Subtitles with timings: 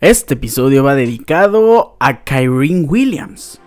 [0.00, 3.60] Este episodio va dedicado a Kyrene Williams.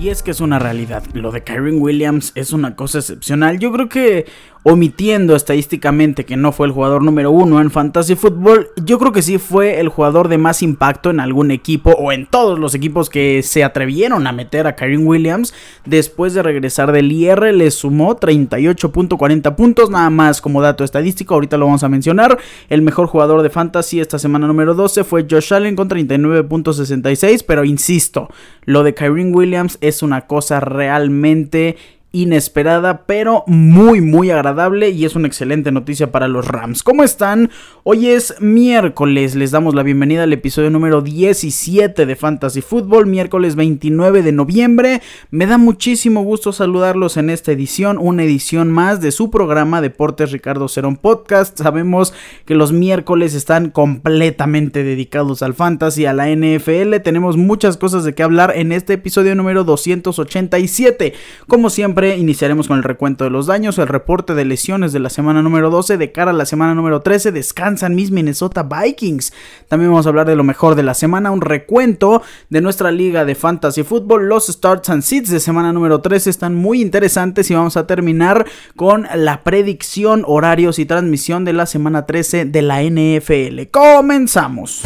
[0.00, 3.58] Y es que es una realidad, lo de Kyrene Williams es una cosa excepcional.
[3.58, 4.24] Yo creo que
[4.68, 9.22] omitiendo estadísticamente que no fue el jugador número uno en Fantasy Football, yo creo que
[9.22, 13.08] sí fue el jugador de más impacto en algún equipo o en todos los equipos
[13.08, 15.54] que se atrevieron a meter a Kyrene Williams.
[15.86, 21.56] Después de regresar del IR, le sumó 38.40 puntos, nada más como dato estadístico, ahorita
[21.56, 22.38] lo vamos a mencionar.
[22.68, 27.64] El mejor jugador de Fantasy esta semana número 12 fue Josh Allen con 39.66, pero
[27.64, 28.28] insisto,
[28.66, 31.76] lo de Kyrene Williams es una cosa realmente
[32.10, 36.82] inesperada, pero muy, muy agradable y es una excelente noticia para los Rams.
[36.82, 37.50] ¿Cómo están?
[37.84, 43.56] Hoy es miércoles, les damos la bienvenida al episodio número 17 de Fantasy Football, miércoles
[43.56, 45.02] 29 de noviembre.
[45.30, 50.32] Me da muchísimo gusto saludarlos en esta edición, una edición más de su programa Deportes
[50.32, 51.58] Ricardo Cerón Podcast.
[51.58, 52.14] Sabemos
[52.46, 57.02] que los miércoles están completamente dedicados al Fantasy, a la NFL.
[57.04, 61.12] Tenemos muchas cosas de qué hablar en este episodio número 287.
[61.46, 65.10] Como siempre, iniciaremos con el recuento de los daños, el reporte de lesiones de la
[65.10, 67.32] semana número 12 de cara a la semana número 13.
[67.32, 69.32] Descansan mis Minnesota Vikings.
[69.68, 73.24] También vamos a hablar de lo mejor de la semana, un recuento de nuestra liga
[73.24, 74.28] de fantasy fútbol.
[74.28, 78.46] Los starts and seeds de semana número 13 están muy interesantes y vamos a terminar
[78.76, 83.70] con la predicción, horarios y transmisión de la semana 13 de la NFL.
[83.70, 84.84] Comenzamos.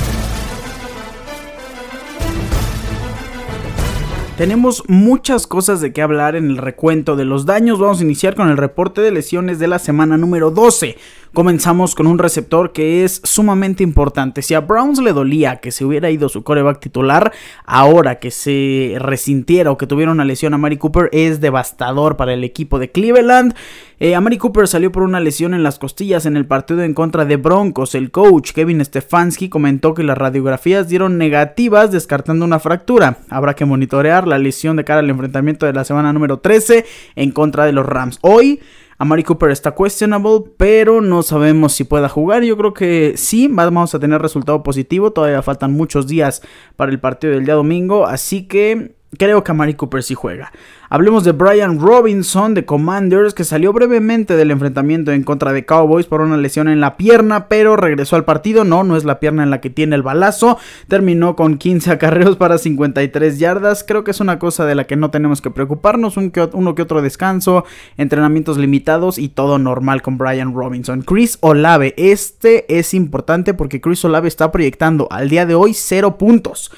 [4.43, 7.79] Tenemos muchas cosas de qué hablar en el recuento de los daños.
[7.79, 10.97] Vamos a iniciar con el reporte de lesiones de la semana número 12.
[11.35, 14.43] Comenzamos con un receptor que es sumamente importante.
[14.43, 17.33] Si a Browns le dolía que se hubiera ido su coreback titular,
[17.65, 22.35] ahora que se resintiera o que tuviera una lesión a Mari Cooper es devastador para
[22.35, 23.55] el equipo de Cleveland.
[23.99, 26.93] Eh, a Mari Cooper salió por una lesión en las costillas en el partido en
[26.93, 27.95] contra de Broncos.
[27.95, 33.21] El coach Kevin Stefanski comentó que las radiografías dieron negativas descartando una fractura.
[33.31, 36.85] Habrá que monitorear la lesión de cara al enfrentamiento de la semana número 13
[37.17, 38.19] en contra de los Rams.
[38.21, 38.61] Hoy
[39.03, 42.45] Amari Cooper está questionable, pero no sabemos si pueda jugar.
[42.45, 45.13] Yo creo que sí, vamos a tener resultado positivo.
[45.13, 46.41] Todavía faltan muchos días
[46.77, 50.53] para el partido del día domingo, así que Creo que Amari Cooper sí juega.
[50.95, 56.05] Hablemos de Brian Robinson de Commanders que salió brevemente del enfrentamiento en contra de Cowboys
[56.05, 58.65] por una lesión en la pierna, pero regresó al partido.
[58.65, 60.59] No, no es la pierna en la que tiene el balazo.
[60.89, 63.85] Terminó con 15 acarreos para 53 yardas.
[63.89, 66.19] Creo que es una cosa de la que no tenemos que preocuparnos.
[66.19, 67.65] Un que, uno que otro descanso,
[67.97, 71.01] entrenamientos limitados y todo normal con Brian Robinson.
[71.01, 76.19] Chris Olave, este es importante porque Chris Olave está proyectando al día de hoy 0
[76.19, 76.71] puntos.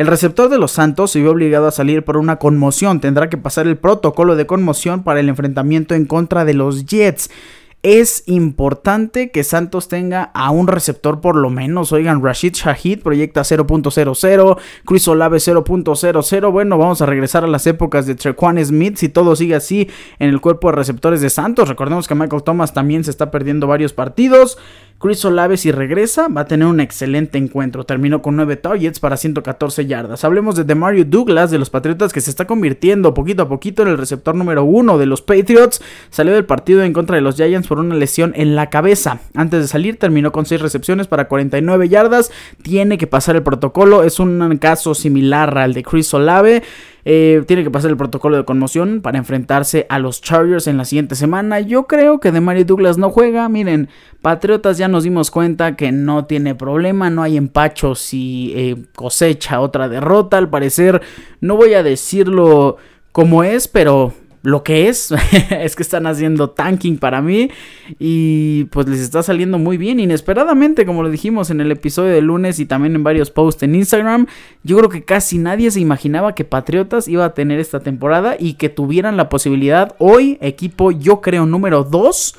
[0.00, 3.00] El receptor de los Santos se vio obligado a salir por una conmoción.
[3.02, 7.28] Tendrá que pasar el protocolo de conmoción para el enfrentamiento en contra de los Jets.
[7.82, 11.92] Es importante que Santos tenga a un receptor por lo menos.
[11.92, 16.50] Oigan, Rashid Shahid proyecta 0.00, Chris Olave 0.00.
[16.50, 20.30] Bueno, vamos a regresar a las épocas de Trequan Smith si todo sigue así en
[20.30, 21.68] el cuerpo de receptores de Santos.
[21.68, 24.56] Recordemos que Michael Thomas también se está perdiendo varios partidos.
[25.00, 27.84] Chris Olave si regresa va a tener un excelente encuentro.
[27.84, 30.24] Terminó con 9 targets para 114 yardas.
[30.24, 33.88] Hablemos de Demario Douglas de los Patriotas que se está convirtiendo poquito a poquito en
[33.88, 35.80] el receptor número 1 de los Patriots.
[36.10, 39.20] Salió del partido en contra de los Giants por una lesión en la cabeza.
[39.34, 42.30] Antes de salir terminó con 6 recepciones para 49 yardas.
[42.60, 44.02] Tiene que pasar el protocolo.
[44.02, 46.62] Es un caso similar al de Chris Olave.
[47.04, 50.84] Eh, tiene que pasar el protocolo de conmoción para enfrentarse a los Chargers en la
[50.84, 51.60] siguiente semana.
[51.60, 53.48] Yo creo que Demario Douglas no juega.
[53.48, 53.88] Miren,
[54.22, 59.60] Patriotas ya nos dimos cuenta que no tiene problema, no hay empacho si eh, cosecha
[59.60, 60.38] otra derrota.
[60.38, 61.00] Al parecer,
[61.40, 62.76] no voy a decirlo
[63.12, 64.12] como es, pero
[64.42, 65.12] lo que es
[65.50, 67.50] es que están haciendo tanking para mí
[67.98, 72.22] y pues les está saliendo muy bien inesperadamente como lo dijimos en el episodio de
[72.22, 74.26] lunes y también en varios posts en Instagram.
[74.62, 78.54] Yo creo que casi nadie se imaginaba que Patriotas iba a tener esta temporada y
[78.54, 82.34] que tuvieran la posibilidad hoy equipo yo creo número 2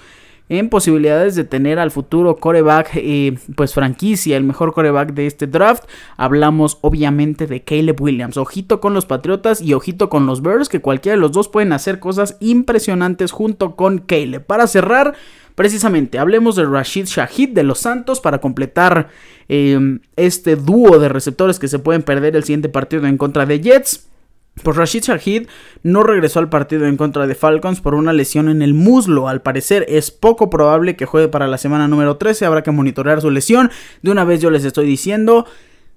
[0.51, 5.47] en posibilidades de tener al futuro coreback, eh, pues franquicia, el mejor coreback de este
[5.47, 5.85] draft.
[6.17, 8.35] Hablamos obviamente de Caleb Williams.
[8.35, 11.71] Ojito con los Patriotas y ojito con los Bears, que cualquiera de los dos pueden
[11.71, 14.45] hacer cosas impresionantes junto con Caleb.
[14.45, 15.15] Para cerrar,
[15.55, 19.07] precisamente, hablemos de Rashid Shahid de los Santos para completar
[19.47, 23.61] eh, este dúo de receptores que se pueden perder el siguiente partido en contra de
[23.61, 24.10] Jets.
[24.63, 25.47] Pues Rashid Shahid
[25.81, 29.27] no regresó al partido en contra de Falcons por una lesión en el muslo.
[29.27, 32.45] Al parecer es poco probable que juegue para la semana número 13.
[32.45, 33.71] Habrá que monitorear su lesión.
[34.01, 35.45] De una vez yo les estoy diciendo,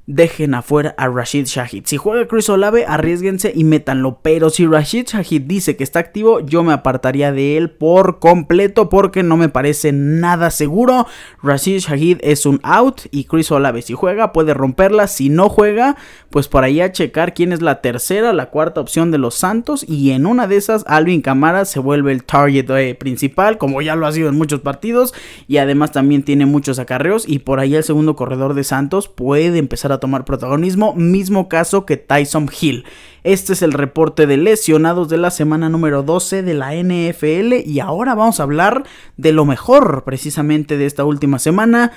[0.07, 1.85] dejen afuera a Rashid Shahid.
[1.87, 4.19] Si juega Chris Olave, arriesguense y métanlo.
[4.23, 8.89] Pero si Rashid Shahid dice que está activo, yo me apartaría de él por completo
[8.89, 11.07] porque no me parece nada seguro.
[11.43, 15.07] Rashid Shahid es un out y Chris Olave si juega puede romperla.
[15.07, 15.97] Si no juega,
[16.31, 19.85] pues por ahí a checar quién es la tercera, la cuarta opción de los Santos.
[19.89, 23.97] Y en una de esas, Alvin Camara se vuelve el target eh, principal, como ya
[23.97, 25.15] lo ha sido en muchos partidos.
[25.49, 27.27] Y además también tiene muchos acarreos.
[27.27, 31.87] Y por ahí el segundo corredor de Santos puede empezar a tomar protagonismo, mismo caso
[31.87, 32.85] que Tyson Hill.
[33.23, 37.81] Este es el reporte de lesionados de la semana número 12 de la NFL y
[37.81, 38.85] ahora vamos a hablar
[39.17, 41.93] de lo mejor precisamente de esta última semana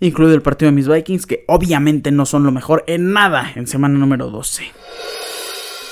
[0.00, 3.66] incluido el partido de mis Vikings, que obviamente no son lo mejor en nada en
[3.66, 4.64] semana número 12.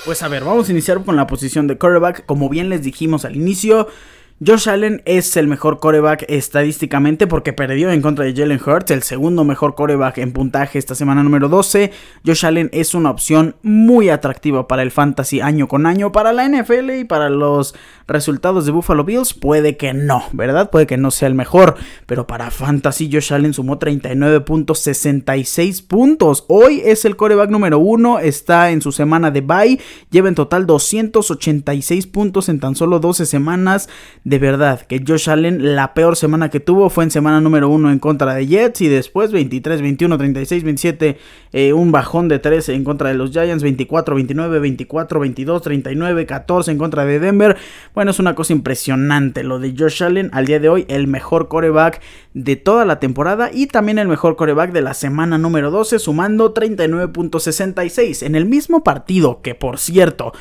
[0.05, 2.25] Pues a ver, vamos a iniciar con la posición de quarterback.
[2.25, 3.89] Como bien les dijimos al inicio,
[4.41, 9.03] Josh Allen es el mejor coreback estadísticamente porque perdió en contra de Jalen Hurts, el
[9.03, 11.91] segundo mejor coreback en puntaje esta semana número 12.
[12.25, 16.49] Josh Allen es una opción muy atractiva para el fantasy año con año, para la
[16.49, 17.75] NFL y para los
[18.07, 19.35] resultados de Buffalo Bills.
[19.35, 20.71] Puede que no, ¿verdad?
[20.71, 21.75] Puede que no sea el mejor,
[22.07, 26.45] pero para fantasy Josh Allen sumó 39.66 puntos.
[26.47, 29.81] Hoy es el coreback número 1, está en su semana de bye,
[30.13, 33.89] lleva en total 286 puntos en tan solo 12 semanas
[34.29, 37.91] de verdad que Josh Allen la peor semana que tuvo fue en semana número 1
[37.91, 41.19] en contra de Jets y después 23, 21, 36, 27,
[41.73, 46.71] un bajón de 13 en contra de los Giants, 24, 29, 24, 22, 39, 14
[46.71, 47.57] en contra de Denver.
[47.95, 51.49] Bueno, es una cosa impresionante lo de Josh Allen al día de hoy, el mejor
[51.49, 52.03] coreback
[52.35, 56.53] de toda la temporada y también el mejor coreback de la semana número 12 sumando
[56.53, 60.35] 39.66 en el mismo partido que por cierto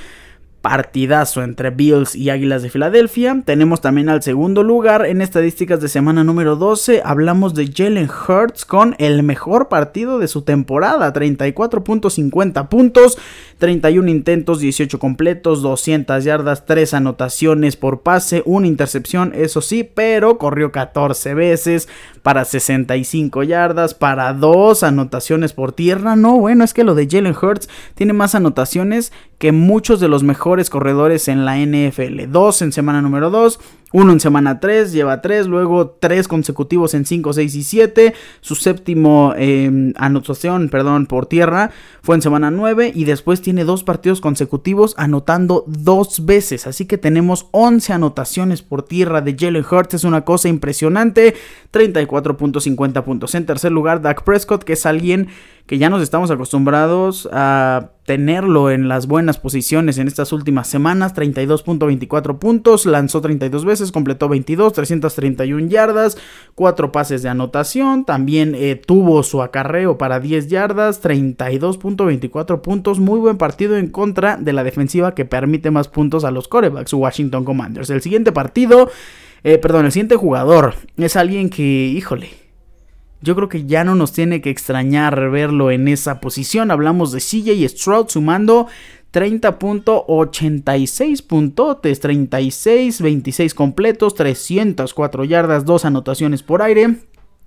[0.67, 3.41] partidazo entre Bills y Águilas de Filadelfia.
[3.45, 7.03] Tenemos también al segundo lugar en estadísticas de semana número 12.
[7.05, 11.13] Hablamos de Jalen Hurts con el mejor partido de su temporada.
[11.13, 13.17] 34.50 puntos,
[13.59, 20.37] 31 intentos, 18 completos, 200 yardas, 3 anotaciones por pase, una intercepción, eso sí, pero
[20.37, 21.87] corrió 14 veces
[22.27, 26.17] para 65 yardas, para 2 anotaciones por tierra.
[26.17, 30.23] No, bueno, es que lo de Jalen Hurts tiene más anotaciones que muchos de los
[30.23, 32.29] mejores corredores en la NFL.
[32.29, 33.61] Dos en semana número 2,
[33.93, 38.13] uno en semana 3, lleva 3, luego 3 consecutivos en 5, 6 y 7.
[38.41, 43.83] Su séptimo em, anotación, perdón, por tierra fue en semana 9 y después tiene dos
[43.83, 46.67] partidos consecutivos anotando dos veces.
[46.67, 51.35] Así que tenemos 11 anotaciones por tierra de Jalen Hurts, es una cosa impresionante.
[51.71, 53.35] 34.50 puntos.
[53.35, 55.27] En tercer lugar, Dak Prescott, que es alguien
[55.65, 61.13] que ya nos estamos acostumbrados a tenerlo en las buenas posiciones en estas últimas semanas.
[61.13, 66.17] 32.24 puntos, lanzó 32 veces, completó 22, 331 yardas,
[66.55, 68.05] 4 pases de anotación.
[68.05, 72.99] También eh, tuvo su acarreo para 10 yardas, 32.24 puntos.
[73.01, 76.93] Muy buen partido en contra de la defensiva que permite más puntos a los corebacks,
[76.93, 77.89] Washington Commanders.
[77.89, 78.89] El siguiente partido,
[79.43, 82.46] eh, perdón, el siguiente jugador es alguien que, híjole
[83.21, 86.71] yo creo que ya no nos tiene que extrañar verlo en esa posición.
[86.71, 88.67] Hablamos de CJ Stroud sumando
[89.13, 96.97] 30.86 puntotes, 36, 26 completos, 304 yardas, 2 anotaciones por aire.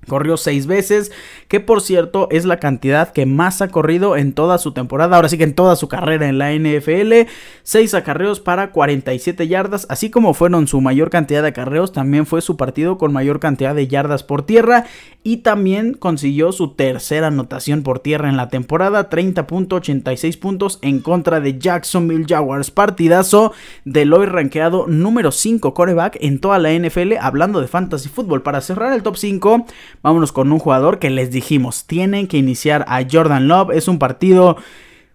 [0.09, 1.13] Corrió seis veces,
[1.47, 5.29] que por cierto es la cantidad que más ha corrido en toda su temporada, ahora
[5.29, 7.29] sí que en toda su carrera en la NFL.
[7.63, 12.41] Seis acarreos para 47 yardas, así como fueron su mayor cantidad de acarreos, también fue
[12.41, 14.87] su partido con mayor cantidad de yardas por tierra
[15.23, 21.41] y también consiguió su tercera anotación por tierra en la temporada, 30.86 puntos en contra
[21.41, 22.71] de Jacksonville Jaguars.
[22.71, 23.53] Partidazo
[23.85, 28.43] del hoy rankeado número 5 coreback en toda la NFL, hablando de fantasy football.
[28.43, 29.67] Para cerrar el top 5,
[30.03, 33.71] Vámonos con un jugador que les dijimos, tienen que iniciar a Jordan Love.
[33.73, 34.57] Es un partido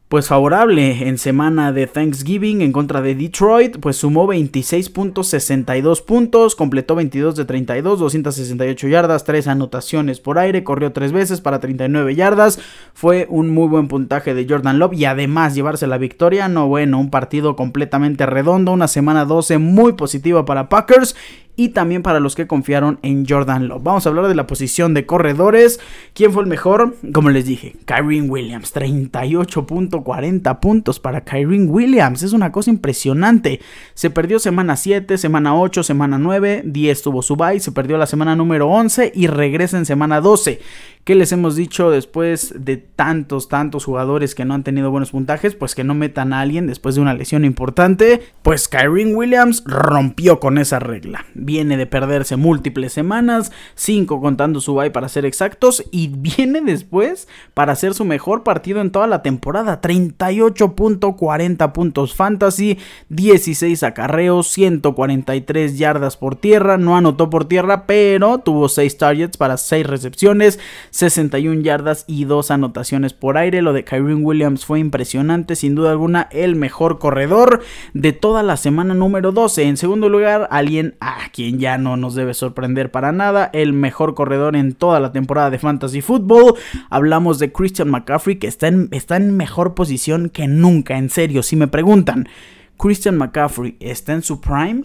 [0.08, 6.94] pues favorable en semana de Thanksgiving en contra de Detroit, pues sumó 26.62 puntos, completó
[6.94, 12.60] 22 de 32, 268 yardas, 3 anotaciones por aire, corrió 3 veces para 39 yardas,
[12.94, 17.00] fue un muy buen puntaje de Jordan Love y además llevarse la victoria, no bueno,
[17.00, 21.15] un partido completamente redondo, una semana 12 muy positiva para Packers
[21.55, 23.83] y también para los que confiaron en Jordan Love.
[23.83, 25.79] Vamos a hablar de la posición de corredores.
[26.13, 26.95] ¿Quién fue el mejor?
[27.13, 32.24] Como les dije, Kyrie Williams, 38.40 puntos para Kyrie Williams.
[32.24, 33.59] Es una cosa impresionante.
[33.93, 38.07] Se perdió semana 7, semana 8, semana 9, 10 tuvo su bye, se perdió la
[38.07, 40.59] semana número 11 y regresa en semana 12.
[41.05, 45.53] ¿Qué les hemos dicho después de tantos, tantos jugadores que no han tenido buenos puntajes?
[45.53, 48.24] Pues que no metan a alguien después de una lesión importante.
[48.41, 51.24] Pues Kyrie Williams rompió con esa regla.
[51.46, 57.28] Viene de perderse múltiples semanas, 5 contando su bye para ser exactos, y viene después
[57.54, 65.78] para hacer su mejor partido en toda la temporada, 38.40 puntos fantasy, 16 acarreos, 143
[65.78, 70.60] yardas por tierra, no anotó por tierra, pero tuvo 6 targets para 6 recepciones,
[70.90, 75.92] 61 yardas y 2 anotaciones por aire, lo de Kyrie Williams fue impresionante, sin duda
[75.92, 77.62] alguna el mejor corredor
[77.94, 82.15] de toda la semana número 12, en segundo lugar, alguien a quien ya no nos
[82.15, 86.56] debe sorprender para nada, el mejor corredor en toda la temporada de Fantasy Football.
[86.89, 91.44] Hablamos de Christian McCaffrey que está en, está en mejor posición que nunca, en serio.
[91.44, 92.30] Si me preguntan,
[92.77, 94.84] ¿Christian McCaffrey está en su prime?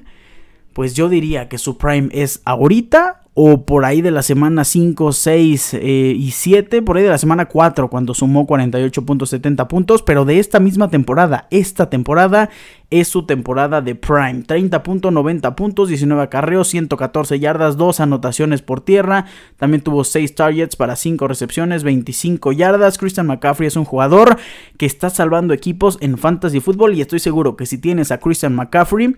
[0.73, 5.13] Pues yo diría que su prime es ahorita o por ahí de la semana 5,
[5.13, 5.79] 6 eh,
[6.17, 10.59] y 7, por ahí de la semana 4 cuando sumó 48.70 puntos, pero de esta
[10.59, 12.51] misma temporada, esta temporada
[12.91, 19.27] es su temporada de prime, 30.90 puntos, 19 acarreos, 114 yardas, 2 anotaciones por tierra,
[19.59, 24.39] también tuvo 6 targets para 5 recepciones, 25 yardas, Christian McCaffrey es un jugador
[24.77, 28.57] que está salvando equipos en fantasy fútbol y estoy seguro que si tienes a Christian
[28.57, 29.15] McCaffrey,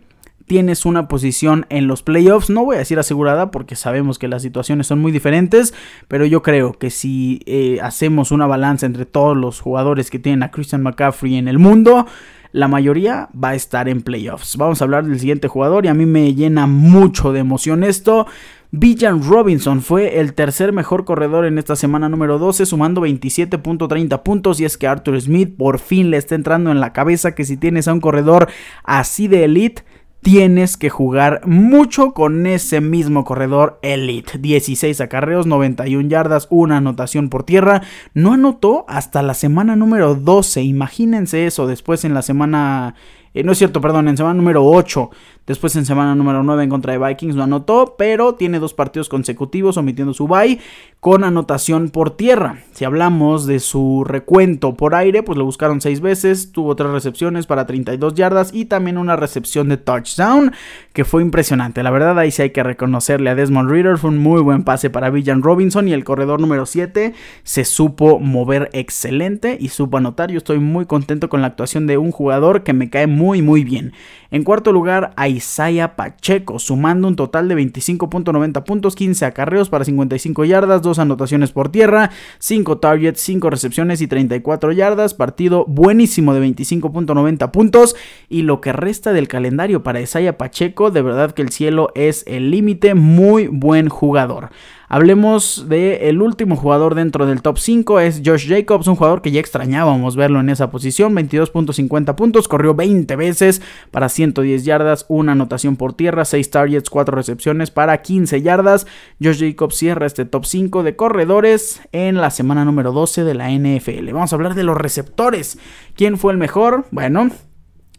[0.47, 2.51] tienes una posición en los playoffs.
[2.51, 5.75] No voy a decir asegurada porque sabemos que las situaciones son muy diferentes,
[6.09, 10.43] pero yo creo que si eh, hacemos una balanza entre todos los jugadores que tienen
[10.43, 12.07] a Christian McCaffrey en el mundo,
[12.53, 14.57] la mayoría va a estar en playoffs.
[14.57, 18.27] Vamos a hablar del siguiente jugador y a mí me llena mucho de emoción esto.
[18.75, 24.61] Villan Robinson fue el tercer mejor corredor en esta semana número 12, sumando 27.30 puntos.
[24.61, 27.57] Y es que Arthur Smith por fin le está entrando en la cabeza que si
[27.59, 28.49] tienes a un corredor
[28.83, 29.83] así de elite,
[30.23, 34.38] tienes que jugar mucho con ese mismo corredor elite.
[34.38, 37.83] 16 acarreos, 91 yardas, una anotación por tierra.
[38.14, 40.62] No anotó hasta la semana número 12.
[40.62, 42.95] Imagínense eso después en la semana
[43.35, 45.11] eh, no es cierto, perdón, en semana número 8.
[45.47, 49.09] Después en semana número 9 en contra de Vikings no anotó, pero tiene dos partidos
[49.09, 50.61] consecutivos omitiendo su bye
[51.01, 52.61] con anotación por tierra.
[52.71, 57.47] Si hablamos de su recuento por aire, pues lo buscaron 6 veces, tuvo tres recepciones
[57.47, 60.53] para 32 yardas y también una recepción de touchdown
[60.93, 61.83] que fue impresionante.
[61.83, 64.91] La verdad ahí sí hay que reconocerle a Desmond Reader, fue un muy buen pase
[64.91, 70.31] para Villan Robinson y el corredor número 7 se supo mover excelente y supo anotar.
[70.31, 73.65] Yo estoy muy contento con la actuación de un jugador que me cae muy muy
[73.65, 73.93] bien.
[74.31, 79.85] En cuarto lugar a Isaiah Pacheco, sumando un total de 25.90 puntos, 15 acarreos para
[79.85, 86.35] 55 yardas, 2 anotaciones por tierra, 5 targets, 5 recepciones y 34 yardas, partido buenísimo
[86.35, 87.97] de 25.90 puntos.
[88.29, 92.25] Y lo que resta del calendario para Isaiah Pacheco, de verdad que el cielo es
[92.27, 94.51] el límite, muy buen jugador.
[94.95, 99.41] Hablemos el último jugador dentro del top 5, es Josh Jacobs, un jugador que ya
[99.41, 105.77] extrañábamos verlo en esa posición, 22.50 puntos, corrió 20 veces para 110 yardas, una anotación
[105.77, 108.87] por tierra, 6 targets, 4 recepciones para 15 yardas.
[109.19, 113.51] Josh Jacobs cierra este top 5 de corredores en la semana número 12 de la
[113.51, 114.13] NFL.
[114.13, 115.59] Vamos a hablar de los receptores.
[115.97, 116.85] ¿Quién fue el mejor?
[116.91, 117.31] Bueno,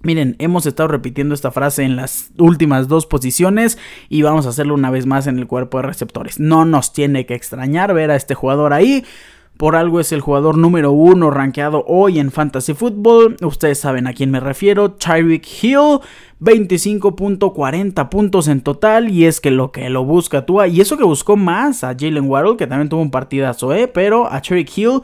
[0.03, 3.77] Miren, hemos estado repitiendo esta frase en las últimas dos posiciones
[4.09, 6.41] y vamos a hacerlo una vez más en el cuerpo de receptores.
[6.41, 9.05] No nos tiene que extrañar ver a este jugador ahí.
[9.55, 13.37] Por algo es el jugador número uno rankeado hoy en Fantasy Football.
[13.41, 14.91] Ustedes saben a quién me refiero.
[14.91, 15.99] Tyreek Hill,
[16.41, 19.09] 25.40 puntos en total.
[19.09, 20.61] Y es que lo que lo busca tú.
[20.63, 23.87] Y eso que buscó más a Jalen Waddle, que también tuvo un partidazo, ¿eh?
[23.87, 25.01] Pero a Tyreek Hill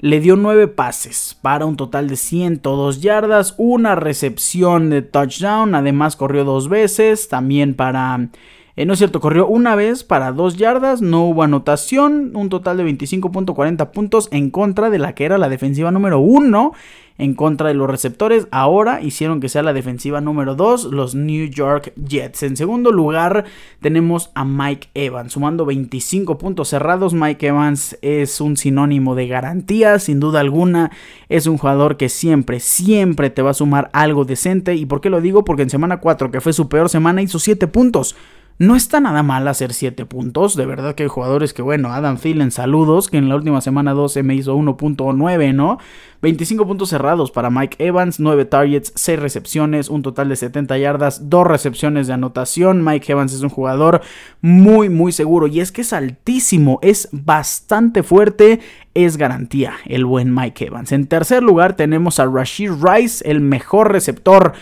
[0.00, 6.16] le dio 9 pases para un total de 102 yardas, una recepción de touchdown, además
[6.16, 8.28] corrió dos veces, también para...
[8.76, 12.78] Eh, no es cierto, corrió una vez para 2 yardas, no hubo anotación, un total
[12.78, 16.72] de 25.40 puntos en contra de la que era la defensiva número 1
[17.20, 18.48] en contra de los receptores.
[18.50, 22.42] Ahora hicieron que sea la defensiva número 2, los New York Jets.
[22.42, 23.44] En segundo lugar
[23.80, 27.12] tenemos a Mike Evans, sumando 25 puntos cerrados.
[27.12, 30.90] Mike Evans es un sinónimo de garantía, sin duda alguna.
[31.28, 34.74] Es un jugador que siempre, siempre te va a sumar algo decente.
[34.74, 35.44] ¿Y por qué lo digo?
[35.44, 38.16] Porque en semana 4, que fue su peor semana, hizo 7 puntos.
[38.60, 40.54] No está nada mal hacer 7 puntos.
[40.54, 43.94] De verdad que hay jugadores que, bueno, Adam Thielen, saludos, que en la última semana
[43.94, 45.78] 12 me hizo 1.9, ¿no?
[46.20, 51.30] 25 puntos cerrados para Mike Evans, 9 targets, 6 recepciones, un total de 70 yardas,
[51.30, 52.84] 2 recepciones de anotación.
[52.84, 54.02] Mike Evans es un jugador
[54.42, 58.60] muy, muy seguro y es que es altísimo, es bastante fuerte,
[58.92, 60.92] es garantía el buen Mike Evans.
[60.92, 64.52] En tercer lugar tenemos a Rashid Rice, el mejor receptor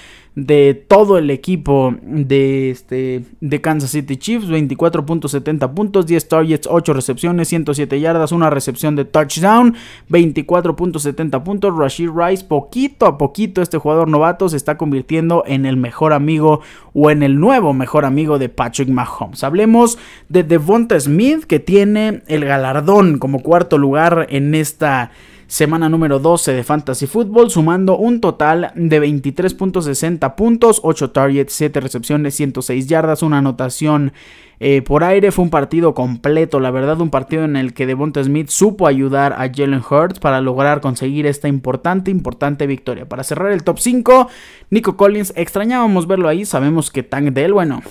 [0.44, 6.92] de todo el equipo de, este, de Kansas City Chiefs, 24.70 puntos, 10 targets, 8
[6.92, 9.74] recepciones, 107 yardas, una recepción de touchdown,
[10.08, 15.76] 24.70 puntos, Rashid Rice, poquito a poquito este jugador novato se está convirtiendo en el
[15.76, 16.60] mejor amigo
[16.94, 19.42] o en el nuevo mejor amigo de Patrick Mahomes.
[19.42, 25.10] Hablemos de Devonta Smith que tiene el galardón como cuarto lugar en esta
[25.48, 31.80] semana número 12 de Fantasy Football, sumando un total de 23.60 puntos, 8 targets, 7
[31.80, 34.12] recepciones, 106 yardas, una anotación
[34.60, 35.32] eh, por aire.
[35.32, 39.32] Fue un partido completo, la verdad, un partido en el que Devonta Smith supo ayudar
[39.32, 43.08] a Jalen Hurts para lograr conseguir esta importante, importante victoria.
[43.08, 44.28] Para cerrar el top 5,
[44.68, 47.82] Nico Collins, extrañábamos verlo ahí, sabemos que Tank Dell, bueno,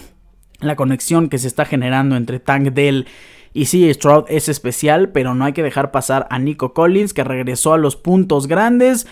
[0.59, 3.07] la conexión que se está generando entre Tank Dell y
[3.65, 7.73] sí, Stroud es especial, pero no hay que dejar pasar a Nico Collins, que regresó
[7.73, 9.07] a los puntos grandes.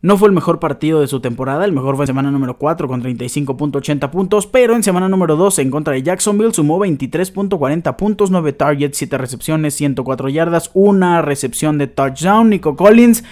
[0.00, 2.86] No fue el mejor partido de su temporada, el mejor fue en semana número 4
[2.86, 8.30] con 35.80 puntos, pero en semana número 12 en contra de Jacksonville sumó 23.40 puntos,
[8.30, 12.50] 9 targets, 7 recepciones, 104 yardas, una recepción de touchdown.
[12.50, 13.24] Nico Collins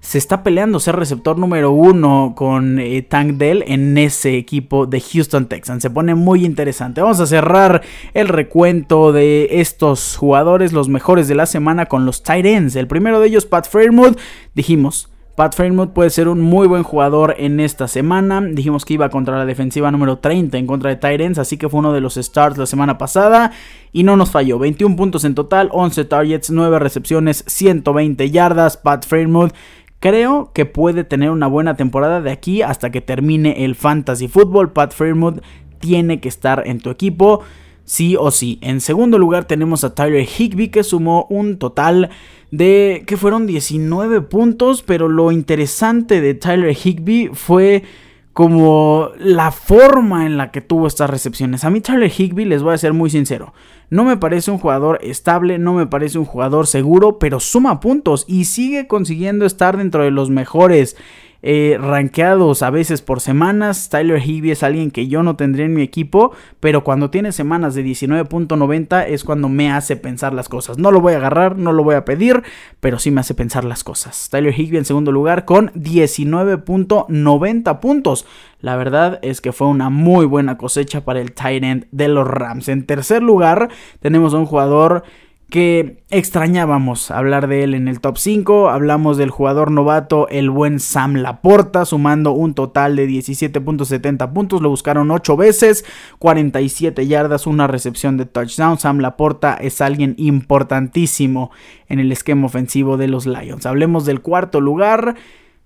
[0.00, 5.00] se está peleando ser receptor número uno con eh, Tank Dell en ese equipo de
[5.00, 5.82] Houston Texans.
[5.82, 7.02] Se pone muy interesante.
[7.02, 7.82] Vamos a cerrar
[8.14, 12.40] el recuento de estos jugadores, los mejores de la semana, con los tight.
[12.40, 14.18] El primero de ellos, Pat Fairmouth.
[14.54, 18.40] Dijimos, Pat Fairmouth puede ser un muy buen jugador en esta semana.
[18.40, 21.80] Dijimos que iba contra la defensiva número 30 en contra de Titans, así que fue
[21.80, 23.52] uno de los starts la semana pasada
[23.92, 24.58] y no nos falló.
[24.58, 28.76] 21 puntos en total, 11 targets, 9 recepciones, 120 yardas.
[28.76, 29.52] Pat Fairmouth
[30.00, 34.72] Creo que puede tener una buena temporada de aquí hasta que termine el fantasy football.
[34.72, 35.42] Pat Fairmouth
[35.78, 37.42] tiene que estar en tu equipo,
[37.84, 38.58] sí o sí.
[38.62, 42.08] En segundo lugar tenemos a Tyler Higby que sumó un total
[42.50, 47.82] de que fueron 19 puntos, pero lo interesante de Tyler Higby fue
[48.32, 51.64] como la forma en la que tuvo estas recepciones.
[51.64, 53.52] A mí Tyler Higby, les voy a ser muy sincero,
[53.90, 58.24] no me parece un jugador estable, no me parece un jugador seguro, pero suma puntos
[58.28, 60.96] y sigue consiguiendo estar dentro de los mejores
[61.42, 63.88] eh, rankeados a veces por semanas.
[63.88, 67.74] Tyler Higby es alguien que yo no tendría en mi equipo, pero cuando tiene semanas
[67.74, 70.78] de 19.90 es cuando me hace pensar las cosas.
[70.78, 72.42] No lo voy a agarrar, no lo voy a pedir,
[72.80, 74.28] pero sí me hace pensar las cosas.
[74.30, 78.26] Tyler Higby en segundo lugar con 19.90 puntos.
[78.60, 82.28] La verdad es que fue una muy buena cosecha para el tight end de los
[82.28, 82.68] Rams.
[82.68, 83.70] En tercer lugar
[84.00, 85.04] tenemos a un jugador
[85.50, 88.70] que extrañábamos hablar de él en el top 5.
[88.70, 94.62] Hablamos del jugador novato, el buen Sam Laporta, sumando un total de 17.70 puntos.
[94.62, 95.84] Lo buscaron 8 veces,
[96.18, 98.78] 47 yardas, una recepción de touchdown.
[98.78, 101.50] Sam Laporta es alguien importantísimo
[101.88, 103.66] en el esquema ofensivo de los Lions.
[103.66, 105.16] Hablemos del cuarto lugar.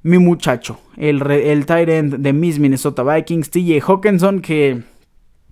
[0.02, 4.82] Mi muchacho, el, el tight end de Miss Minnesota Vikings, TJ Hawkinson, que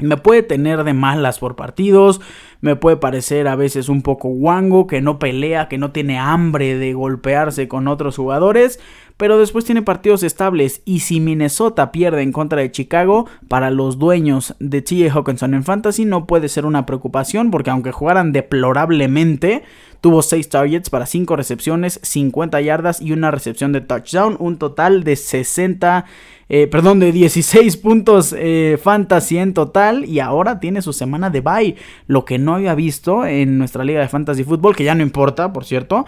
[0.03, 2.21] me puede tener de malas por partidos,
[2.61, 6.79] me puede parecer a veces un poco guango, que no pelea, que no tiene hambre
[6.79, 8.79] de golpearse con otros jugadores,
[9.17, 13.99] pero después tiene partidos estables y si Minnesota pierde en contra de Chicago, para los
[13.99, 15.12] dueños de T.J.
[15.12, 19.62] Hawkinson en Fantasy no puede ser una preocupación porque aunque jugaran deplorablemente,
[20.01, 25.05] tuvo 6 targets para 5 recepciones, 50 yardas y una recepción de touchdown, un total
[25.05, 26.05] de 60
[26.55, 31.41] eh, perdón, de 16 puntos eh, fantasy en total y ahora tiene su semana de
[31.41, 35.03] bye, lo que no había visto en nuestra liga de fantasy fútbol, que ya no
[35.03, 36.05] importa, por cierto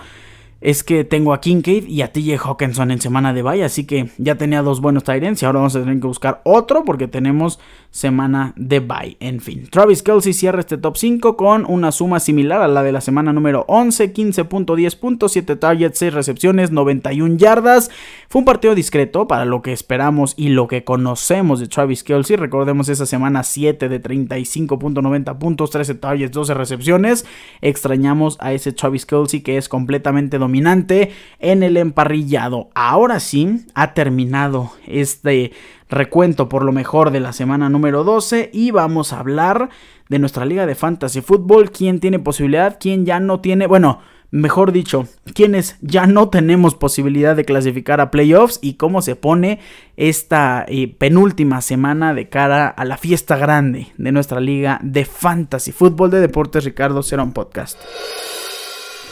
[0.61, 4.09] es que tengo a Kincaid y a TJ Hawkinson en semana de bye, así que
[4.17, 7.59] ya tenía dos buenos Tyrants y ahora vamos a tener que buscar otro porque tenemos
[7.95, 9.17] semana de bye.
[9.21, 12.91] En fin, Travis Kelsey cierra este top 5 con una suma similar a la de
[12.91, 17.93] la semana número 11, 15.10 puntos, 7 targets, 6 recepciones, 91 yardas.
[18.29, 22.35] Fue un partido discreto para lo que esperamos y lo que conocemos de Travis Kelsey.
[22.35, 27.25] Recordemos esa semana 7 de 35.90 puntos, 13 targets, 12 recepciones.
[27.61, 32.71] Extrañamos a ese Travis Kelsey que es completamente dominante en el emparrillado.
[32.75, 35.53] Ahora sí, ha terminado este
[35.95, 39.71] recuento por lo mejor de la semana número 12 y vamos a hablar
[40.09, 44.73] de nuestra liga de fantasy fútbol, quién tiene posibilidad, quién ya no tiene, bueno, mejor
[44.73, 49.61] dicho, quienes ya no tenemos posibilidad de clasificar a playoffs y cómo se pone
[49.97, 55.71] esta eh, penúltima semana de cara a la fiesta grande de nuestra liga de fantasy
[55.71, 57.79] fútbol de deportes Ricardo Cerón Podcast.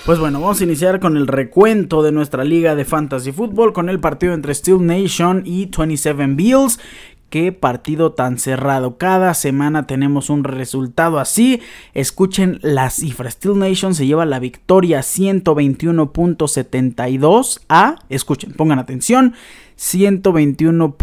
[0.05, 3.89] Pues bueno, vamos a iniciar con el recuento de nuestra liga de fantasy fútbol con
[3.89, 6.81] el partido entre Steel Nation y 27 Bills.
[7.31, 8.99] Qué partido tan cerrado.
[8.99, 11.61] Cada semana tenemos un resultado así.
[11.95, 13.35] Escuchen las cifras.
[13.35, 19.35] Steel Nation se lleva la victoria 121.72 a, escuchen, pongan atención,
[19.77, 20.97] 121.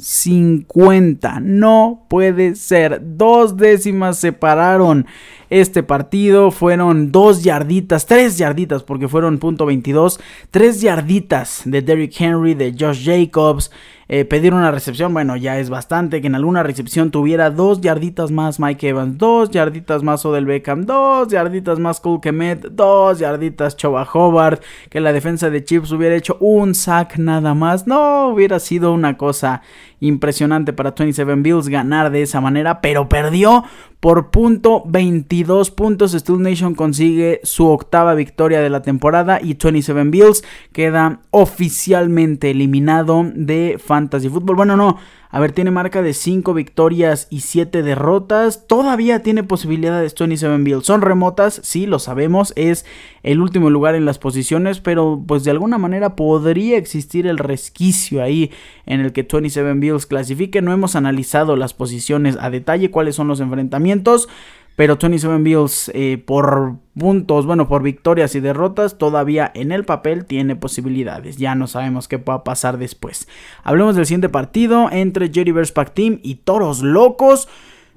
[0.00, 1.40] 50.
[1.40, 3.00] No puede ser.
[3.16, 5.06] Dos décimas separaron
[5.50, 6.50] este partido.
[6.50, 10.20] Fueron dos yarditas, tres yarditas, porque fueron punto 22.
[10.50, 13.70] Tres yarditas de Derrick Henry, de Josh Jacobs.
[14.12, 16.20] Eh, pedir una recepción, bueno, ya es bastante.
[16.20, 20.84] Que en alguna recepción tuviera dos yarditas más Mike Evans, dos yarditas más Odell Beckham,
[20.84, 24.64] dos yarditas más Cole Kemet, dos yarditas Choba Hobart.
[24.88, 27.86] Que la defensa de Chips hubiera hecho un sack nada más.
[27.86, 29.62] No, hubiera sido una cosa
[30.00, 33.64] impresionante para 27 Bills ganar de esa manera, pero perdió
[34.00, 36.12] por punto 22 puntos.
[36.12, 43.24] Steel Nation consigue su octava victoria de la temporada y 27 Bills queda oficialmente eliminado
[43.34, 44.56] de Fantasy Football.
[44.56, 44.98] Bueno, no.
[45.32, 48.66] A ver, tiene marca de 5 victorias y 7 derrotas.
[48.66, 50.84] Todavía tiene posibilidades 27 Bills.
[50.84, 52.52] Son remotas, sí, lo sabemos.
[52.56, 52.84] Es
[53.22, 58.22] el último lugar en las posiciones, pero pues de alguna manera podría existir el resquicio
[58.22, 58.50] ahí
[58.86, 60.62] en el que 27 Bills clasifique.
[60.62, 64.28] No hemos analizado las posiciones a detalle, cuáles son los enfrentamientos.
[64.74, 70.26] Pero 27 Bills eh, por puntos, bueno, por victorias y derrotas, todavía en el papel
[70.26, 71.38] tiene posibilidades.
[71.38, 73.26] Ya no sabemos qué va a pasar después.
[73.64, 75.72] Hablemos del siguiente partido entre Jerry vs.
[75.94, 77.48] Team y Toros Locos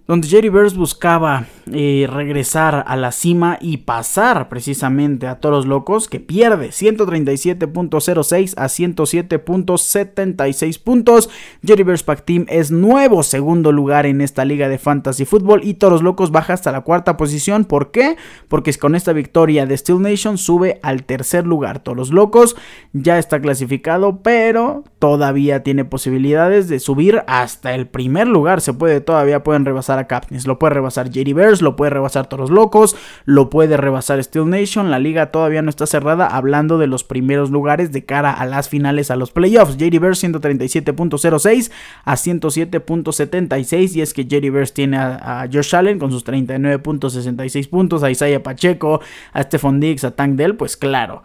[0.08, 6.10] donde Jerry Burns buscaba eh, regresar a la cima y pasar precisamente a Toros Locos,
[6.10, 11.30] que pierde 137.06 a 107.76 puntos.
[11.66, 15.76] Jerry Burns Pack Team es nuevo segundo lugar en esta liga de fantasy fútbol y
[15.76, 17.64] Toros Locos baja hasta la cuarta posición.
[17.64, 18.18] ¿Por qué?
[18.50, 21.80] Porque con esta victoria de Steel Nation sube al tercer lugar.
[21.80, 22.58] Toros Locos
[22.92, 28.60] ya está clasificado, pero todavía tiene posibilidades de subir hasta el primer lugar.
[28.60, 30.48] Se puede, todavía pueden rebasar a Captains.
[30.48, 34.92] Lo puede rebasar Jerry Bears, lo puede rebasar Toros Locos, lo puede rebasar Steel Nation.
[34.92, 38.70] La liga todavía no está cerrada hablando de los primeros lugares de cara a las
[38.70, 39.78] finales, a los playoffs.
[39.78, 41.72] Jerry Bears 137.06
[42.04, 48.04] a 107.76 y es que Jerry Bears tiene a, Josh Allen con sus 39.66 puntos,
[48.04, 49.02] a Isaiah Pacheco,
[49.34, 51.24] a Stephon Diggs, a Tank Dell, pues claro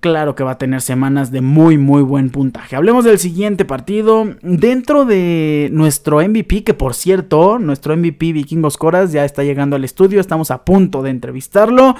[0.00, 2.76] claro que va a tener semanas de muy muy buen puntaje.
[2.76, 4.24] Hablemos del siguiente partido.
[4.42, 9.84] Dentro de nuestro MVP, que por cierto, nuestro MVP Vikingos Coras ya está llegando al
[9.84, 11.96] estudio, estamos a punto de entrevistarlo.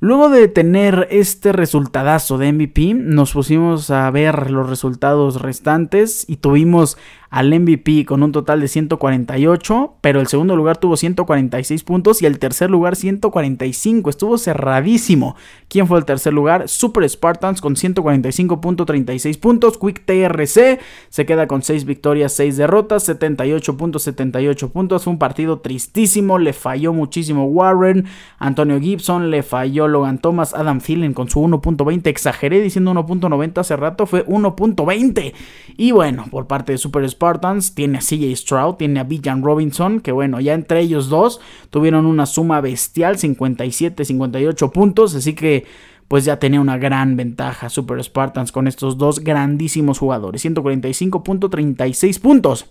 [0.00, 6.36] Luego de tener este resultadazo de MVP, nos pusimos a ver los resultados restantes y
[6.36, 6.98] tuvimos
[7.34, 12.26] al MVP con un total de 148, pero el segundo lugar tuvo 146 puntos y
[12.26, 14.08] el tercer lugar 145.
[14.08, 15.34] Estuvo cerradísimo.
[15.66, 16.68] ¿Quién fue el tercer lugar?
[16.68, 19.78] Super Spartans con 145.36 puntos.
[19.78, 25.02] Quick TRC se queda con 6 victorias, 6 derrotas, 78.78 puntos.
[25.02, 28.06] Fue un partido tristísimo, le falló muchísimo Warren,
[28.38, 32.06] Antonio Gibson, le falló Logan Thomas, Adam Thielen con su 1.20.
[32.06, 35.32] Exageré diciendo 1.90 hace rato, fue 1.20.
[35.76, 39.42] Y bueno, por parte de Super Spartans Spartans, tiene a CJ Stroud, tiene a Villan
[39.42, 45.32] Robinson, que bueno, ya entre ellos dos tuvieron una suma bestial, 57, 58 puntos, así
[45.32, 45.64] que
[46.06, 52.66] pues ya tenía una gran ventaja Super Spartans con estos dos grandísimos jugadores, 145.36 puntos.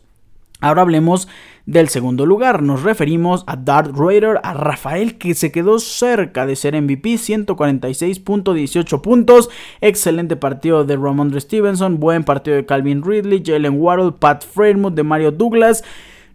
[0.63, 1.27] Ahora hablemos
[1.65, 2.61] del segundo lugar.
[2.61, 9.01] Nos referimos a Darth Raider, a Rafael que se quedó cerca de ser MVP, 146.18
[9.01, 9.49] puntos.
[9.81, 15.03] Excelente partido de Ramondre Stevenson, buen partido de Calvin Ridley, Jalen Waddle, Pat Fremont, de
[15.03, 15.83] Mario Douglas.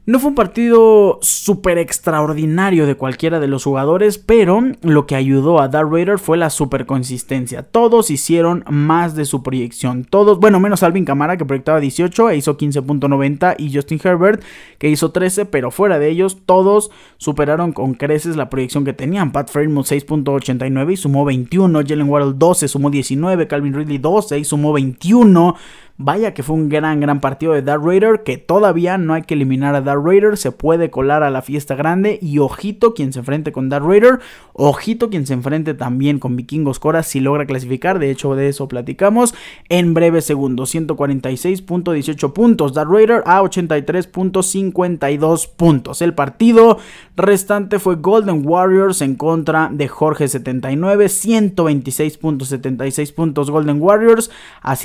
[0.08, 5.60] No fue un partido súper extraordinario de cualquiera de los jugadores, pero lo que ayudó
[5.60, 7.62] a Darth Raider fue la super consistencia.
[7.62, 10.04] Todos hicieron más de su proyección.
[10.04, 14.42] Todos, bueno, menos Alvin Camara que proyectaba 18 e hizo 15.90 y Justin Herbert
[14.78, 19.30] que hizo 13, pero fuera de ellos todos superaron con creces la proyección que tenían.
[19.30, 24.44] Pat Fremont 6.89 y sumó 21, Jalen Waddle 12 sumó 19, Calvin Ridley 12 y
[24.44, 25.54] sumó 21.
[26.00, 29.34] Vaya que fue un gran, gran partido de Darth Raider, que todavía no hay que
[29.34, 33.18] eliminar a Darth Raider, se puede colar a la fiesta grande y ojito quien se
[33.18, 34.20] enfrente con Darth Raider,
[34.52, 38.68] ojito quien se enfrente también con Vikingos Cora si logra clasificar, de hecho de eso
[38.68, 39.34] platicamos
[39.68, 46.00] en breve segundo, 146.18 puntos, Darth Raider a 83.52 puntos.
[46.00, 46.78] El partido
[47.16, 54.30] restante fue Golden Warriors en contra de Jorge 79, 126.76 puntos Golden Warriors
[54.62, 54.76] a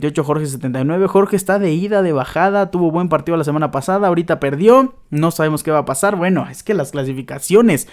[0.00, 1.06] 117.20 Jorge 79.
[1.08, 5.30] Jorge está de ida, de bajada, tuvo buen partido la semana pasada, ahorita perdió, no
[5.30, 6.16] sabemos qué va a pasar.
[6.16, 7.88] Bueno, es que las clasificaciones...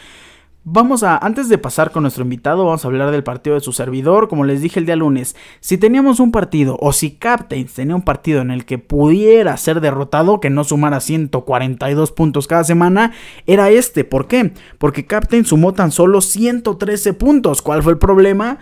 [0.65, 3.73] Vamos a, antes de pasar con nuestro invitado, vamos a hablar del partido de su
[3.73, 4.29] servidor.
[4.29, 8.01] Como les dije el día lunes, si teníamos un partido o si Captains tenía un
[8.01, 13.11] partido en el que pudiera ser derrotado, que no sumara 142 puntos cada semana,
[13.45, 14.05] era este.
[14.05, 14.53] ¿Por qué?
[14.77, 17.61] Porque Captain sumó tan solo 113 puntos.
[17.61, 18.59] ¿Cuál fue el problema?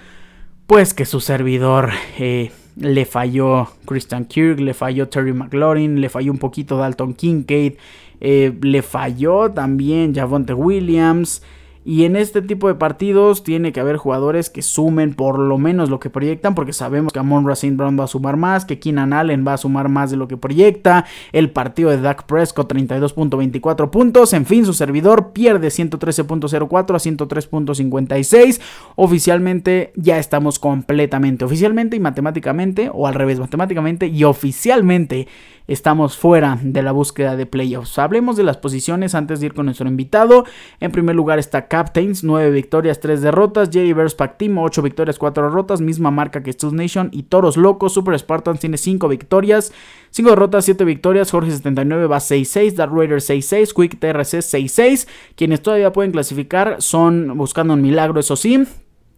[0.66, 2.52] Pues que su servidor eh,
[2.82, 7.76] le falló Christian Kirk, le falló Terry McLaurin, le falló un poquito Dalton Kincaid,
[8.20, 11.42] eh, le falló también Javonte Williams.
[11.84, 15.90] Y en este tipo de partidos tiene que haber jugadores que sumen por lo menos
[15.90, 19.14] lo que proyectan, porque sabemos que Amon Racine Brown va a sumar más, que Keenan
[19.14, 21.06] Allen va a sumar más de lo que proyecta.
[21.32, 24.34] El partido de Dak Prescott 32.24 puntos.
[24.34, 28.62] En fin, su servidor pierde 113.04 a 103.56.
[28.96, 35.28] Oficialmente ya estamos completamente, oficialmente y matemáticamente, o al revés, matemáticamente y oficialmente
[35.68, 37.98] estamos fuera de la búsqueda de playoffs.
[38.00, 40.46] Hablemos de las posiciones antes de ir con nuestro invitado.
[40.80, 43.70] En primer lugar está Captains, 9 victorias, 3 derrotas.
[43.72, 45.82] Jerry Bears Pack Team, 8 victorias, 4 derrotas.
[45.82, 47.10] Misma marca que Steel Nation.
[47.12, 49.72] Y Toros Locos, Super Spartans tiene 5 victorias,
[50.12, 51.32] 5 derrotas, 7 victorias.
[51.32, 52.74] Jorge 79 va 6-6.
[52.74, 53.74] Dark Raider 6-6.
[53.74, 55.08] Quick TRC 6-6.
[55.36, 58.66] Quienes todavía pueden clasificar son buscando un milagro, eso sí.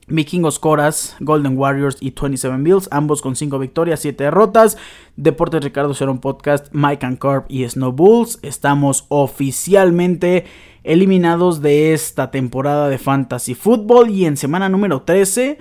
[0.07, 4.77] Vikingos Coras, Golden Warriors y 27 Bills, ambos con 5 victorias, 7 derrotas.
[5.15, 8.39] Deportes Ricardo Cerón Podcast, Mike and Corp y Snow Bulls.
[8.41, 10.45] Estamos oficialmente
[10.83, 15.57] eliminados de esta temporada de Fantasy Football y en semana número 13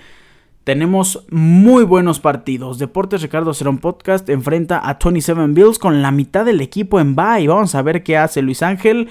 [0.63, 2.79] tenemos muy buenos partidos.
[2.79, 7.47] Deportes Ricardo Cerón Podcast enfrenta a 27 Bills con la mitad del equipo en bye.
[7.47, 9.09] Vamos a ver qué hace Luis Ángel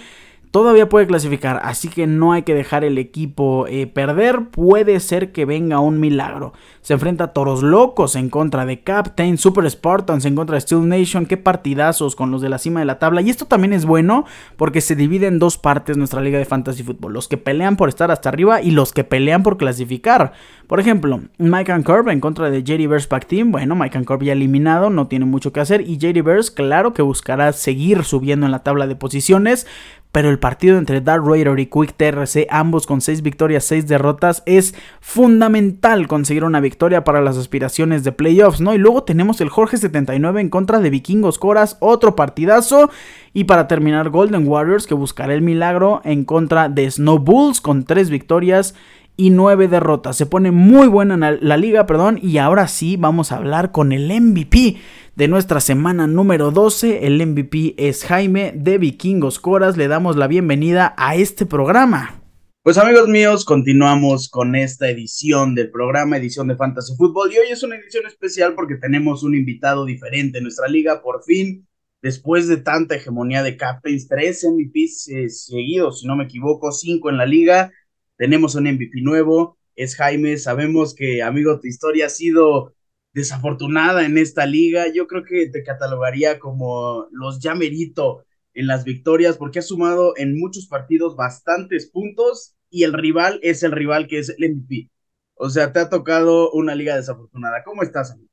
[0.52, 4.50] todavía puede clasificar, así que no hay que dejar el equipo eh, perder.
[4.50, 6.52] Puede ser que venga un milagro.
[6.82, 10.88] Se enfrenta a Toros Locos en contra de Captain, Super Spartans en contra de Steel
[10.88, 11.26] Nation.
[11.26, 13.22] Qué partidazos con los de la cima de la tabla.
[13.22, 14.24] Y esto también es bueno
[14.56, 17.88] porque se divide en dos partes nuestra liga de fantasy fútbol: los que pelean por
[17.88, 20.32] estar hasta arriba y los que pelean por clasificar.
[20.66, 23.52] Por ejemplo, Mike and Curb en contra de JD Verse Pack Team.
[23.52, 25.82] Bueno, Mike and Curb ya eliminado, no tiene mucho que hacer.
[25.82, 29.68] Y JD Verse, claro que buscará seguir subiendo en la tabla de posiciones
[30.12, 34.42] pero el partido entre Dark Raider y Quick TRC, ambos con 6 victorias, 6 derrotas,
[34.44, 36.71] es fundamental conseguir una victoria
[37.04, 38.74] para las aspiraciones de playoffs, ¿no?
[38.74, 42.90] Y luego tenemos el Jorge 79 en contra de Vikingos Coras, otro partidazo.
[43.32, 47.85] Y para terminar, Golden Warriors que buscará el milagro en contra de Snow Bulls con
[47.85, 48.74] 3 victorias
[49.16, 50.16] y 9 derrotas.
[50.16, 54.08] Se pone muy buena la liga, perdón, y ahora sí vamos a hablar con el
[54.08, 54.76] MVP
[55.14, 57.06] de nuestra semana número 12.
[57.06, 59.76] El MVP es Jaime de Vikingos Coras.
[59.76, 62.21] Le damos la bienvenida a este programa.
[62.64, 67.33] Pues amigos míos, continuamos con esta edición del programa, edición de Fantasy Football.
[67.33, 71.03] Y hoy es una edición especial porque tenemos un invitado diferente en nuestra liga.
[71.03, 71.66] Por fin,
[72.03, 77.11] después de tanta hegemonía de Captains, tres MVPs eh, seguidos, si no me equivoco, cinco
[77.11, 77.72] en la liga.
[78.16, 80.37] Tenemos un MVP nuevo, es Jaime.
[80.37, 82.77] Sabemos que, amigo, tu historia ha sido
[83.12, 84.85] desafortunada en esta liga.
[84.94, 90.38] Yo creo que te catalogaría como los llamerito en las victorias porque ha sumado en
[90.38, 94.90] muchos partidos bastantes puntos y el rival es el rival que es el MVP.
[95.34, 97.64] O sea, te ha tocado una liga desafortunada.
[97.64, 98.28] ¿Cómo estás, amigo?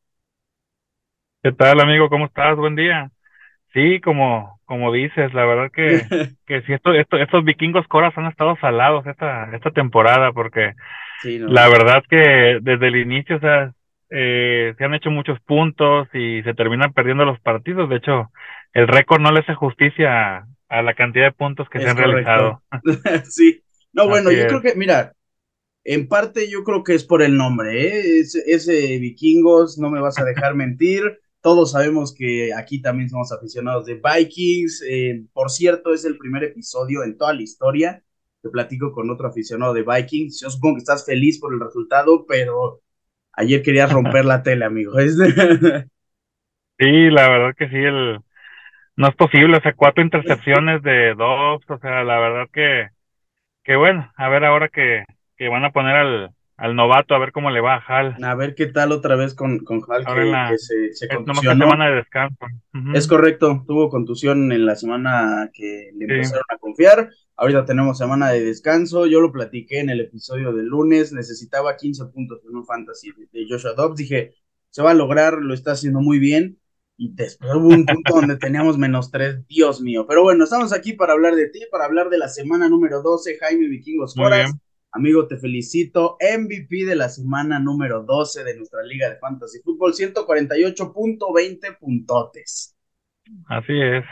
[1.43, 2.09] ¿Qué tal, amigo?
[2.09, 2.57] ¿Cómo estás?
[2.57, 3.11] Buen día.
[3.73, 6.01] Sí, como, como dices, la verdad que,
[6.47, 10.73] que si esto, esto, estos vikingos coras han estado salados esta, esta temporada, porque
[11.23, 13.73] la verdad que desde el inicio, o sea,
[14.09, 17.89] eh, se han hecho muchos puntos y se terminan perdiendo los partidos.
[17.89, 18.31] De hecho,
[18.73, 22.61] el récord no le hace justicia a, la cantidad de puntos que se han realizado.
[23.29, 25.13] sí, no, bueno, yo creo que, mira,
[25.83, 28.21] en parte yo creo que es por el nombre, ¿eh?
[28.21, 31.19] ese vikingos, no me vas a dejar mentir.
[31.41, 34.83] Todos sabemos que aquí también somos aficionados de Vikings.
[34.89, 38.03] Eh, por cierto, es el primer episodio en toda la historia
[38.41, 40.41] que platico con otro aficionado de Vikings.
[40.41, 42.81] Yo supongo que estás feliz por el resultado, pero
[43.39, 44.91] Ayer querías romper la tele, amigo.
[46.77, 48.19] sí, la verdad que sí, el
[48.99, 52.89] no es posible, o sea, cuatro intercepciones de dos, o sea, la verdad que,
[53.63, 55.05] que bueno, a ver ahora que,
[55.37, 58.17] que van a poner al, al novato, a ver cómo le va a Hal.
[58.21, 60.03] A ver qué tal otra vez con, con Hal,
[60.49, 61.65] que, se, se contusionó.
[61.65, 62.45] semana de descanso.
[62.93, 67.09] Es correcto, tuvo contusión en la semana que le empezaron a confiar.
[67.37, 69.05] Ahorita tenemos semana de descanso.
[69.05, 71.13] Yo lo platiqué en el episodio del lunes.
[71.13, 73.95] Necesitaba 15 puntos en un fantasy de Joshua Dobbs.
[73.95, 74.33] Dije,
[74.69, 76.58] se va a lograr, lo está haciendo muy bien.
[77.01, 79.47] Y después hubo un punto donde teníamos menos 3.
[79.47, 80.05] Dios mío.
[80.05, 83.37] Pero bueno, estamos aquí para hablar de ti, para hablar de la semana número 12,
[83.37, 84.51] Jaime Vikingos Coras.
[84.91, 86.17] Amigo, te felicito.
[86.19, 92.75] MVP de la semana número 12 de nuestra Liga de Fantasy Fútbol, 148.20 puntotes.
[93.47, 94.03] Así es.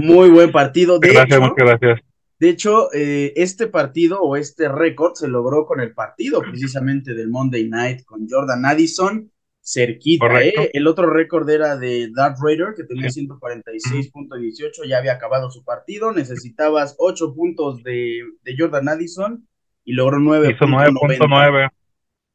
[0.00, 0.98] Muy buen partido.
[0.98, 2.00] De gracias, muchas gracias.
[2.38, 7.28] De hecho, eh, este partido o este récord se logró con el partido precisamente del
[7.28, 9.30] Monday Night con Jordan Addison,
[9.68, 10.42] cerquita.
[10.42, 10.70] ¿eh?
[10.72, 16.12] El otro récord era de Darth Raider, que tenía 146.18, ya había acabado su partido.
[16.12, 18.22] Necesitabas 8 puntos de,
[18.56, 19.46] Jordan Addison
[19.84, 21.70] y logró 9.9.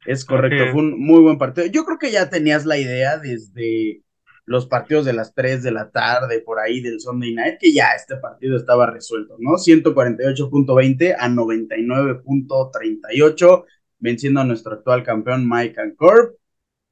[0.05, 1.65] Es correcto, fue un muy buen partido.
[1.67, 4.01] Yo creo que ya tenías la idea desde
[4.45, 7.93] los partidos de las 3 de la tarde, por ahí del Sunday Night, que ya
[7.95, 9.51] este partido estaba resuelto, ¿no?
[9.51, 13.63] 148.20 a 99.38,
[13.99, 16.35] venciendo a nuestro actual campeón Mike Corp.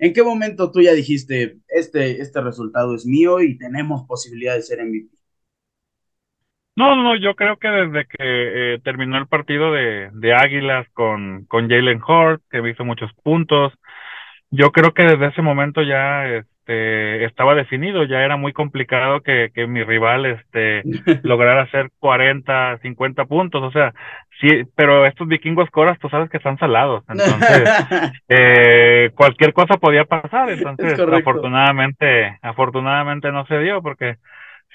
[0.01, 4.63] ¿En qué momento tú ya dijiste, este, este resultado es mío y tenemos posibilidad de
[4.63, 5.15] ser MVP?
[6.75, 8.17] No, no, yo creo que desde que
[8.73, 13.73] eh, terminó el partido de, de Águilas con, con Jalen Hort, que hizo muchos puntos,
[14.49, 19.49] yo creo que desde ese momento ya este, estaba definido, ya era muy complicado que,
[19.53, 20.83] que mi rival este,
[21.23, 23.93] lograra hacer 40, 50 puntos, o sea,
[24.39, 27.69] sí, pero estos vikingos coras, tú sabes que están salados, entonces
[28.29, 34.15] eh, cualquier cosa podía pasar, entonces afortunadamente, afortunadamente no se dio porque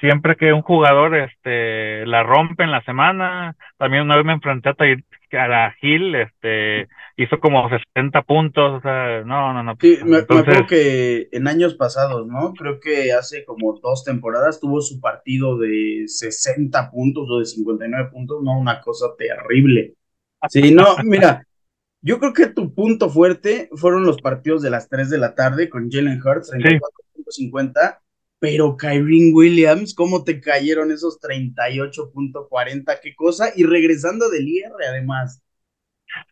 [0.00, 4.68] siempre que un jugador este la rompe en la semana, también una vez me enfrenté
[4.68, 4.74] a,
[5.30, 9.74] la Gil, este hizo como 60 puntos, o sea, no, no, no.
[9.80, 12.52] Sí, me, acuerdo que en años pasados, ¿no?
[12.54, 18.10] Creo que hace como dos temporadas tuvo su partido de 60 puntos o de 59
[18.10, 19.94] puntos, no, una cosa terrible.
[20.48, 21.46] Sí, no, mira,
[22.02, 25.68] yo creo que tu punto fuerte fueron los partidos de las 3 de la tarde
[25.68, 27.98] con Jalen Hurts, 34.50
[28.46, 33.00] pero Kyrie Williams, ¿cómo te cayeron esos 38.40?
[33.02, 33.46] ¿Qué cosa?
[33.56, 35.42] Y regresando del IR, además.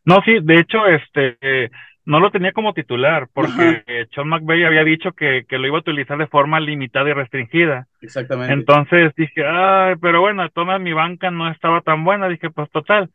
[0.04, 1.72] No, sí, de hecho, este,
[2.04, 5.80] no lo tenía como titular, porque Sean McVay había dicho que, que, lo iba a
[5.80, 7.88] utilizar de forma limitada y restringida.
[8.00, 8.52] Exactamente.
[8.54, 12.28] Entonces dije, ay, pero bueno, toda mi banca no estaba tan buena.
[12.28, 13.10] Dije, pues total,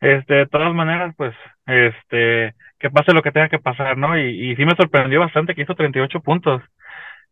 [0.00, 1.34] este, de todas maneras, pues,
[1.66, 4.16] este, que pase lo que tenga que pasar, ¿no?
[4.16, 6.62] Y, y sí me sorprendió bastante que hizo 38 puntos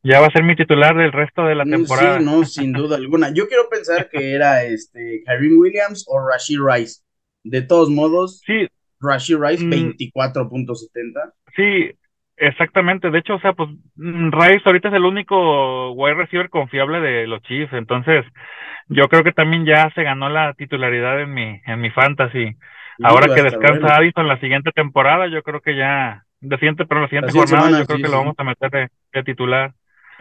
[0.02, 2.18] ya va a ser mi titular del resto de la mm, temporada.
[2.18, 3.32] Sí, no, sin duda alguna.
[3.32, 7.02] Yo quiero pensar que era este Kyrie Williams o Rashid Rice.
[7.44, 8.68] De todos modos, sí.
[9.00, 10.50] Rashid Rice, 24.70.
[10.50, 11.30] Mm.
[11.56, 11.90] Sí,
[12.36, 13.10] exactamente.
[13.10, 17.26] De hecho, o sea, pues mm, Rice ahorita es el único wide receiver confiable de
[17.26, 17.72] los Chiefs.
[17.72, 18.24] Entonces,
[18.88, 22.56] yo creo que también ya se ganó la titularidad en mi, en mi fantasy.
[23.02, 27.08] Ahora que descansa Addison la siguiente temporada, yo creo que ya, de siguiente, pero la
[27.08, 29.72] siguiente jornada, yo creo que lo vamos a meter de titular.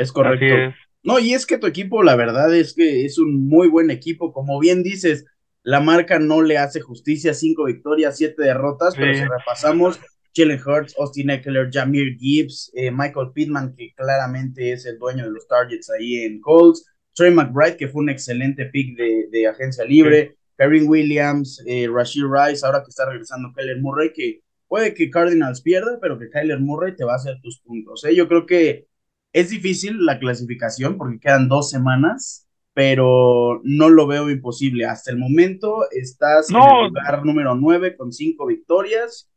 [0.02, 0.76] Es correcto.
[1.04, 4.34] No, y es que tu equipo, la verdad es que es un muy buen equipo.
[4.34, 5.26] Como bien dices,
[5.64, 7.34] la marca no le hace justicia.
[7.34, 10.00] Cinco victorias, siete derrotas, pero si repasamos,
[10.36, 15.32] Jalen Hurts, Austin Eckler, Jamir Gibbs, eh, Michael Pittman, que claramente es el dueño de
[15.32, 20.38] los targets ahí en Colts, Trey McBride, que fue un excelente pick de, agencia libre,
[20.58, 25.62] Kevin Williams, eh, Rashid Rice, ahora que está regresando Kyler Murray, que puede que Cardinals
[25.62, 28.06] pierda, pero que Kyler Murray te va a hacer tus puntos.
[28.06, 28.16] ¿eh?
[28.16, 28.88] Yo creo que
[29.34, 34.86] es difícil la clasificación porque quedan dos semanas, pero no lo veo imposible.
[34.86, 39.30] Hasta el momento estás en el lugar número 9 con cinco victorias.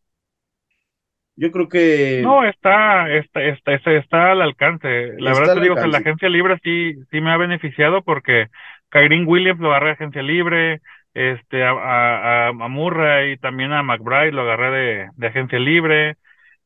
[1.37, 2.21] Yo creo que.
[2.23, 5.15] No, está, está, está, está, al alcance.
[5.19, 8.47] La verdad te digo que la agencia libre sí, sí me ha beneficiado porque
[8.91, 10.81] Kyrie Williams lo agarré de agencia libre,
[11.13, 16.17] este, a, a, a Murray y también a McBride lo agarré de, de agencia libre.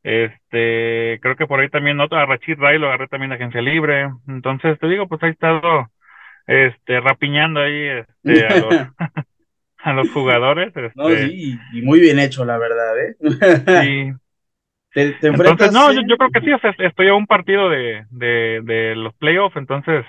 [0.08, 4.08] Este, creo que por ahí también a Rachid Ray lo agarré también de agencia libre.
[4.26, 5.90] Entonces, te digo, pues ahí estado
[6.46, 7.88] este rapiñando ahí
[8.24, 8.74] este, a, los,
[9.76, 10.72] a los jugadores.
[10.94, 11.28] No, este.
[11.28, 13.16] sí, y muy bien hecho, la verdad, ¿eh?
[13.20, 14.12] sí.
[14.94, 19.14] ¿Te, entonces, no, yo, creo que sí, estoy a un partido de, de, de los
[19.16, 20.06] playoffs, entonces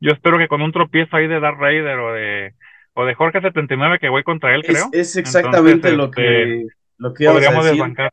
[0.00, 2.54] yo espero que con un tropiezo ahí de Darth Raider o de
[2.94, 4.88] o de Jorge 79 que voy contra él, creo.
[4.92, 8.10] Es exactamente lo que este, lo que podríamos desbancar.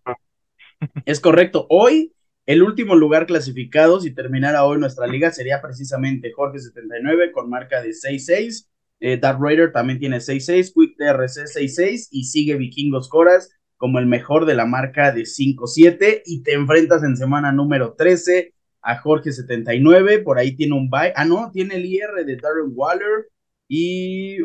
[1.06, 1.68] Es correcto.
[1.70, 2.14] Hoy,
[2.46, 7.90] el último lugar clasificado, si terminara hoy nuestra liga, sería precisamente Jorge79 con marca de
[7.90, 8.68] 6-6.
[9.00, 13.50] Eh, Darth Raider también tiene 6-6, Quick TRC 6-6 y sigue Vikingos Coras
[13.82, 18.54] como el mejor de la marca de 5-7 y te enfrentas en semana número 13
[18.84, 22.74] a Jorge 79, por ahí tiene un bye, ah no, tiene el IR de Darren
[22.76, 23.30] Waller
[23.68, 24.38] y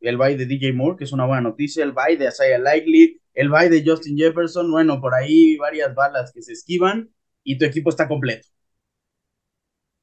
[0.00, 3.20] el bye de DJ Moore, que es una buena noticia, el bye de Asaya Likely,
[3.34, 7.10] el bye de Justin Jefferson, bueno, por ahí varias balas que se esquivan
[7.44, 8.48] y tu equipo está completo.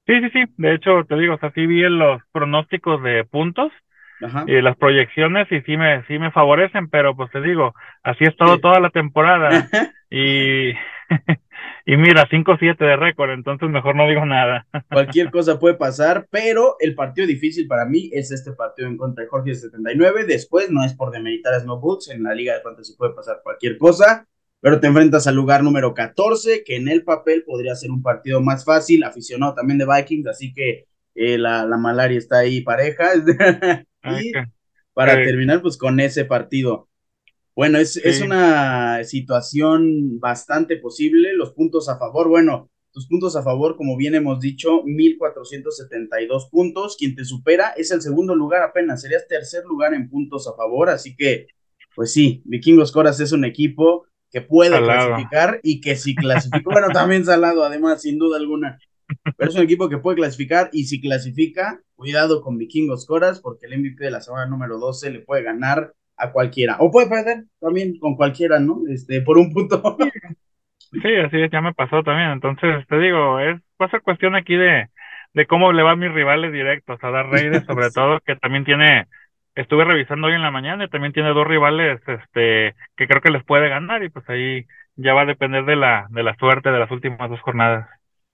[0.08, 3.72] Sí, sí, sí, de hecho te digo, o sea, sí vi los pronósticos de puntos
[4.46, 8.30] y las proyecciones y sí me, sí me favorecen, pero pues te digo, así he
[8.30, 9.72] estado toda la temporada
[10.10, 10.74] y
[11.86, 14.68] Y mira, 5-7 de récord, entonces mejor no digo nada.
[14.92, 19.24] Cualquier cosa puede pasar, pero el partido difícil para mí es este partido en contra
[19.24, 20.26] de Jorge 79.
[20.26, 23.78] Después, no es por demeritar a Snowboots, en la Liga de Fantasy puede pasar cualquier
[23.78, 24.28] cosa,
[24.60, 28.42] pero te enfrentas al lugar número 14, que en el papel podría ser un partido
[28.42, 33.12] más fácil, aficionado también de Vikings, así que eh, la, la, malaria está ahí pareja.
[34.04, 34.32] y
[34.94, 36.90] para terminar, pues con ese partido.
[37.56, 41.34] Bueno, es, es una situación bastante posible.
[41.34, 46.96] Los puntos a favor, bueno, tus puntos a favor, como bien hemos dicho, 1472 puntos.
[46.98, 50.90] Quien te supera es el segundo lugar apenas, serías tercer lugar en puntos a favor.
[50.90, 51.48] Así que,
[51.96, 56.88] pues sí, Vikingos Coras es un equipo que puede clasificar y que si clasificó, bueno,
[56.94, 58.80] también salado, además, sin duda alguna.
[59.38, 63.66] Pero es un equipo que puede clasificar y si clasifica, cuidado con Vikingos Coras, porque
[63.66, 66.78] el MVP de la semana número 12 le puede ganar a cualquiera.
[66.80, 68.82] O puede perder también con cualquiera, ¿no?
[68.90, 69.98] Este, por un punto.
[71.02, 72.32] Sí, así es, ya me pasó también.
[72.32, 74.90] Entonces, te digo, es pasa cuestión aquí de,
[75.34, 78.66] de cómo le va a mis rivales directos, a Dar Reyes, sobre todo, que también
[78.66, 79.08] tiene,
[79.56, 83.32] estuve revisando hoy en la mañana y también tiene dos rivales, este, que creo que
[83.32, 84.66] les puede ganar y pues ahí
[84.96, 87.88] ya va a depender de la, de la suerte de las últimas dos jornadas.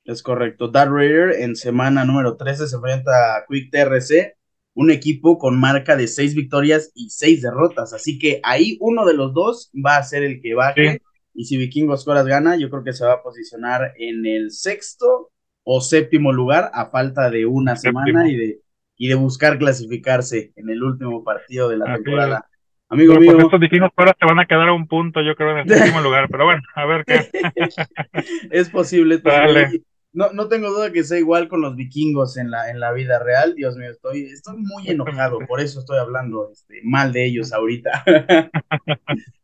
[0.06, 0.70] Es correcto.
[0.70, 4.38] Darth Raider en semana número 13 se enfrenta a Quick TRC
[4.78, 7.94] un equipo con marca de seis victorias y seis derrotas.
[7.94, 11.02] Así que ahí uno de los dos va a ser el que baje.
[11.34, 15.32] Y si Vikingos Coras gana, yo creo que se va a posicionar en el sexto
[15.64, 18.60] o séptimo lugar a falta de una semana y de,
[18.98, 22.48] y de buscar clasificarse en el último partido de la temporada.
[22.88, 23.32] Amigo mío.
[23.32, 25.70] Pues estos Vikingos Coras te van a quedar a un punto, yo creo, en el
[25.70, 26.28] séptimo lugar.
[26.30, 27.32] Pero bueno, a ver qué.
[28.52, 29.16] es posible.
[29.16, 29.82] Es posible
[30.18, 33.20] no, no tengo duda que sea igual con los vikingos en la, en la vida
[33.20, 33.54] real.
[33.54, 38.04] Dios mío, estoy, estoy muy enojado, por eso estoy hablando este, mal de ellos ahorita.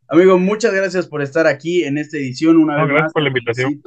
[0.08, 3.82] Amigo, muchas gracias por estar aquí en esta edición una vez gracias por la invitación.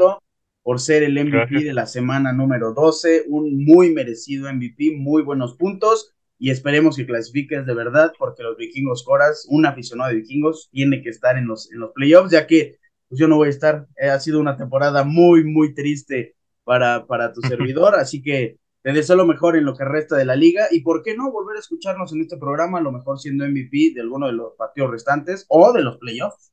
[0.62, 5.54] Por ser el MVP de la semana número 12, un muy merecido MVP, muy buenos
[5.54, 10.68] puntos y esperemos que clasifiques de verdad porque los vikingos Coras, un aficionado de vikingos,
[10.70, 12.78] tiene que estar en los, en los playoffs ya que
[13.08, 13.86] pues yo no voy a estar.
[13.96, 18.92] Eh, ha sido una temporada muy, muy triste para, para tu servidor, así que te
[18.92, 21.56] deseo lo mejor en lo que resta de la liga y por qué no volver
[21.56, 24.90] a escucharnos en este programa, a lo mejor siendo MVP de alguno de los partidos
[24.90, 26.52] restantes o de los playoffs.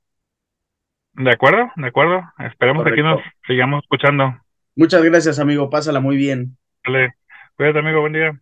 [1.13, 2.21] De acuerdo, de acuerdo.
[2.39, 4.35] Esperemos que aquí nos sigamos escuchando.
[4.75, 5.69] Muchas gracias, amigo.
[5.69, 6.57] Pásala muy bien.
[6.83, 7.13] Dale.
[7.55, 8.01] Cuídate, amigo.
[8.01, 8.41] Buen día.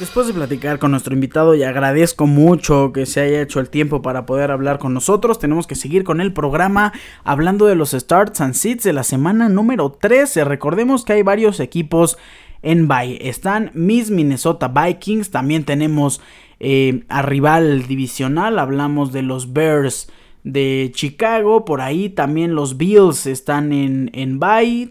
[0.00, 4.02] Después de platicar con nuestro invitado y agradezco mucho que se haya hecho el tiempo
[4.02, 6.92] para poder hablar con nosotros, tenemos que seguir con el programa
[7.22, 10.42] hablando de los starts and sits de la semana número 13.
[10.44, 12.18] Recordemos que hay varios equipos
[12.62, 13.20] en bye.
[13.28, 16.20] Están mis Minnesota Vikings, también tenemos
[16.58, 20.08] eh, a rival divisional, hablamos de los Bears
[20.44, 21.64] de Chicago.
[21.64, 24.38] Por ahí también los Bills están en, en.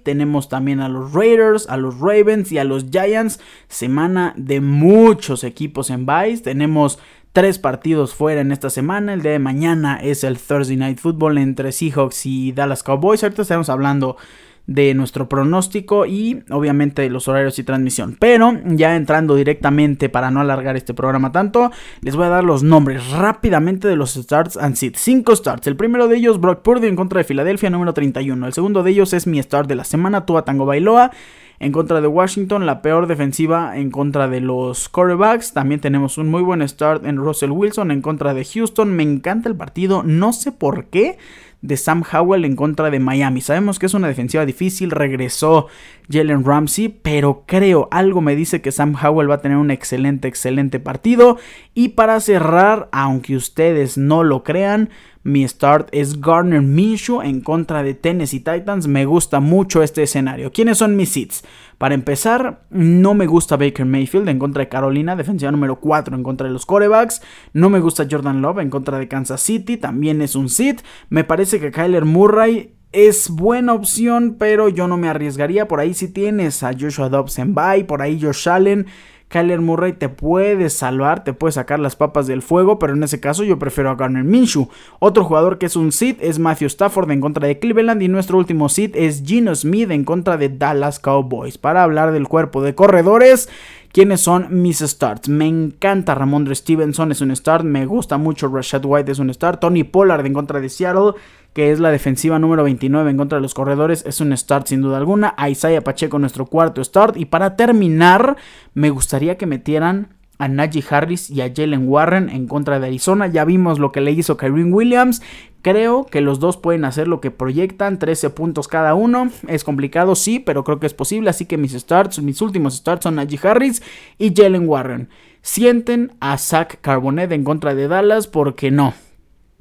[0.03, 3.39] Tenemos también a los Raiders, a los Ravens y a los Giants.
[3.69, 6.37] Semana de muchos equipos en bye.
[6.39, 6.99] Tenemos
[7.31, 9.13] tres partidos fuera en esta semana.
[9.13, 13.23] El día de mañana es el Thursday Night Football entre Seahawks y Dallas Cowboys.
[13.23, 14.17] Ahorita estamos hablando
[14.65, 18.15] de nuestro pronóstico y obviamente los horarios y transmisión.
[18.19, 22.63] Pero ya entrando directamente para no alargar este programa tanto, les voy a dar los
[22.63, 24.99] nombres rápidamente de los starts and sits.
[25.01, 25.67] 5 starts.
[25.67, 28.45] El primero de ellos, Brock Purdy en contra de Filadelfia, número 31.
[28.45, 31.11] El segundo de ellos es mi start de la semana, Tua Tango Bailoa
[31.59, 35.53] en contra de Washington, la peor defensiva en contra de los quarterbacks.
[35.53, 38.93] También tenemos un muy buen start en Russell Wilson en contra de Houston.
[38.93, 41.17] Me encanta el partido, no sé por qué
[41.63, 43.41] de Sam Howell en contra de Miami.
[43.41, 45.67] Sabemos que es una defensiva difícil, regresó
[46.11, 50.27] Jalen Ramsey, pero creo, algo me dice que Sam Howell va a tener un excelente,
[50.27, 51.37] excelente partido.
[51.73, 54.89] Y para cerrar, aunque ustedes no lo crean,
[55.23, 58.87] mi start es Garner Minshew en contra de Tennessee Titans.
[58.87, 60.51] Me gusta mucho este escenario.
[60.51, 61.45] ¿Quiénes son mis seats?
[61.83, 66.23] Para empezar, no me gusta Baker Mayfield en contra de Carolina, defensiva número 4 en
[66.23, 67.21] contra de los corebacks.
[67.51, 70.79] No me gusta Jordan Love en contra de Kansas City, también es un sit.
[71.09, 75.67] Me parece que Kyler Murray es buena opción, pero yo no me arriesgaría.
[75.67, 78.85] Por ahí si tienes a Joshua Dobbs en bye, por ahí Josh Allen.
[79.33, 83.19] Kyler Murray te puede salvar, te puede sacar las papas del fuego, pero en ese
[83.19, 84.69] caso yo prefiero a Garner Minshew.
[84.99, 88.37] Otro jugador que es un sit es Matthew Stafford en contra de Cleveland y nuestro
[88.37, 91.57] último sit es Gino Smith en contra de Dallas Cowboys.
[91.57, 93.49] Para hablar del cuerpo de corredores,
[93.93, 95.29] ¿Quiénes son mis starts?
[95.29, 97.63] Me encanta Ramondre Stevenson, es un start.
[97.63, 99.59] Me gusta mucho Rashad White, es un start.
[99.61, 101.11] Tony Pollard en contra de Seattle
[101.53, 104.81] que es la defensiva número 29 en contra de los corredores, es un start sin
[104.81, 105.33] duda alguna.
[105.37, 107.15] A Isaiah Pacheco, nuestro cuarto start.
[107.17, 108.37] Y para terminar,
[108.73, 113.27] me gustaría que metieran a Najee Harris y a Jalen Warren en contra de Arizona.
[113.27, 115.21] Ya vimos lo que le hizo Kyrie Williams.
[115.61, 119.29] Creo que los dos pueden hacer lo que proyectan, 13 puntos cada uno.
[119.47, 121.29] Es complicado, sí, pero creo que es posible.
[121.29, 123.81] Así que mis starts, mis últimos starts son Najee Harris
[124.17, 125.09] y Jalen Warren.
[125.41, 128.93] Sienten a Zach Carbonet en contra de Dallas porque no.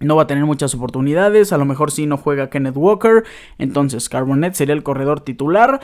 [0.03, 3.25] No va a tener muchas oportunidades, a lo mejor si no juega Kenneth Walker,
[3.59, 5.81] entonces Carbonet sería el corredor titular.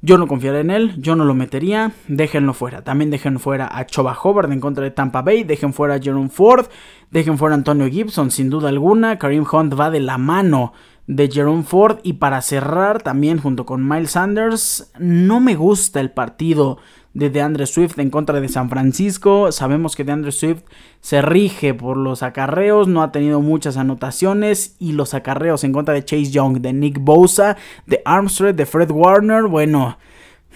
[0.00, 2.84] Yo no confiaré en él, yo no lo metería, déjenlo fuera.
[2.84, 6.28] También dejen fuera a Choba Hobart en contra de Tampa Bay, dejen fuera a Jerome
[6.28, 6.66] Ford,
[7.10, 9.18] dejen fuera a Antonio Gibson, sin duda alguna.
[9.18, 10.72] Kareem Hunt va de la mano
[11.08, 16.10] de Jerome Ford y para cerrar también junto con Miles Sanders, no me gusta el
[16.10, 16.78] partido
[17.14, 19.52] de DeAndre Swift en contra de San Francisco.
[19.52, 20.62] Sabemos que DeAndre Swift
[21.00, 25.94] se rige por los acarreos, no ha tenido muchas anotaciones y los acarreos en contra
[25.94, 27.56] de Chase Young, de Nick Bosa,
[27.86, 29.98] de Armstrong, de Fred Warner, bueno,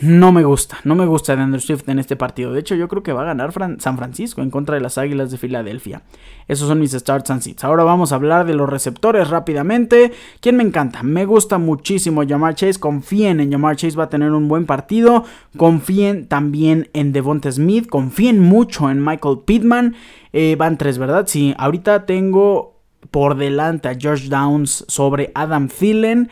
[0.01, 2.53] no me gusta, no me gusta de Andrew Swift en este partido.
[2.53, 5.31] De hecho, yo creo que va a ganar San Francisco en contra de las Águilas
[5.31, 6.03] de Filadelfia.
[6.49, 7.63] Esos son mis starts and sits.
[7.63, 10.13] Ahora vamos a hablar de los receptores rápidamente.
[10.41, 11.03] ¿Quién me encanta?
[11.03, 12.81] Me gusta muchísimo Jamar Chase.
[12.81, 15.25] Confíen en Jamar Chase, va a tener un buen partido.
[15.57, 17.87] Confíen también en Devonta Smith.
[17.89, 19.95] Confíen mucho en Michael Pittman.
[20.33, 21.27] Eh, van tres, ¿verdad?
[21.29, 22.81] Sí, ahorita tengo
[23.11, 26.31] por delante a George Downs sobre Adam Thielen.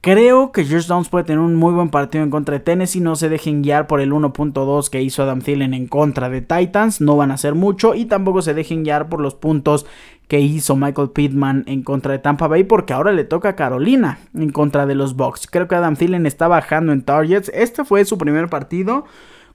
[0.00, 3.00] Creo que George Downs puede tener un muy buen partido en contra de Tennessee.
[3.00, 7.00] No se dejen guiar por el 1.2 que hizo Adam Thielen en contra de Titans.
[7.00, 7.96] No van a hacer mucho.
[7.96, 9.86] Y tampoco se dejen guiar por los puntos
[10.28, 12.62] que hizo Michael Pittman en contra de Tampa Bay.
[12.62, 15.48] Porque ahora le toca a Carolina en contra de los Bucks.
[15.50, 17.50] Creo que Adam Thielen está bajando en targets.
[17.52, 19.04] Este fue su primer partido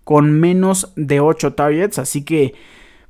[0.03, 1.99] con menos de 8 targets.
[1.99, 2.53] Así que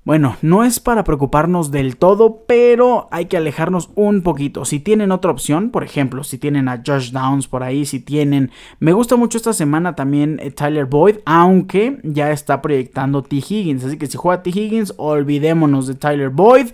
[0.06, 4.66] bueno, no es para preocuparnos del todo, pero hay que alejarnos un poquito.
[4.66, 8.51] Si tienen otra opción, por ejemplo, si tienen a Josh Downs por ahí, si tienen...
[8.80, 13.38] Me gusta mucho esta semana también eh, Tyler Boyd, aunque ya está proyectando T.
[13.38, 13.86] Higgins.
[13.86, 14.49] Así que si juega T.
[14.49, 16.68] Higgins, olvidémonos de Tyler Boyd.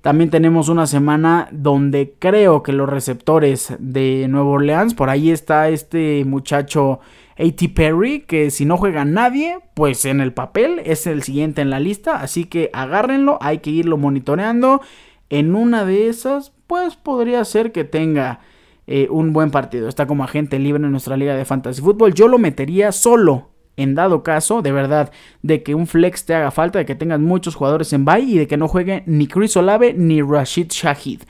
[0.00, 5.68] También tenemos una semana donde creo que los receptores de Nueva Orleans, por ahí está
[5.68, 7.00] este muchacho
[7.40, 7.70] A.T.
[7.70, 11.80] Perry, que si no juega nadie, pues en el papel es el siguiente en la
[11.80, 14.82] lista, así que agárrenlo, hay que irlo monitoreando.
[15.30, 18.40] En una de esas, pues podría ser que tenga
[18.86, 19.88] eh, un buen partido.
[19.88, 22.12] Está como agente libre en nuestra liga de fantasy fútbol.
[22.12, 25.10] Yo lo metería solo en dado caso, de verdad,
[25.42, 28.36] de que un flex te haga falta, de que tengas muchos jugadores en bye y
[28.36, 31.22] de que no juegue ni Chris Olave ni Rashid Shahid.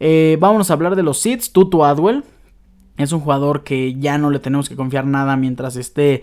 [0.00, 1.52] Eh, vamos a hablar de los seeds.
[1.52, 2.24] Tutu Adwell,
[2.96, 6.22] es un jugador que ya no le tenemos que confiar nada mientras esté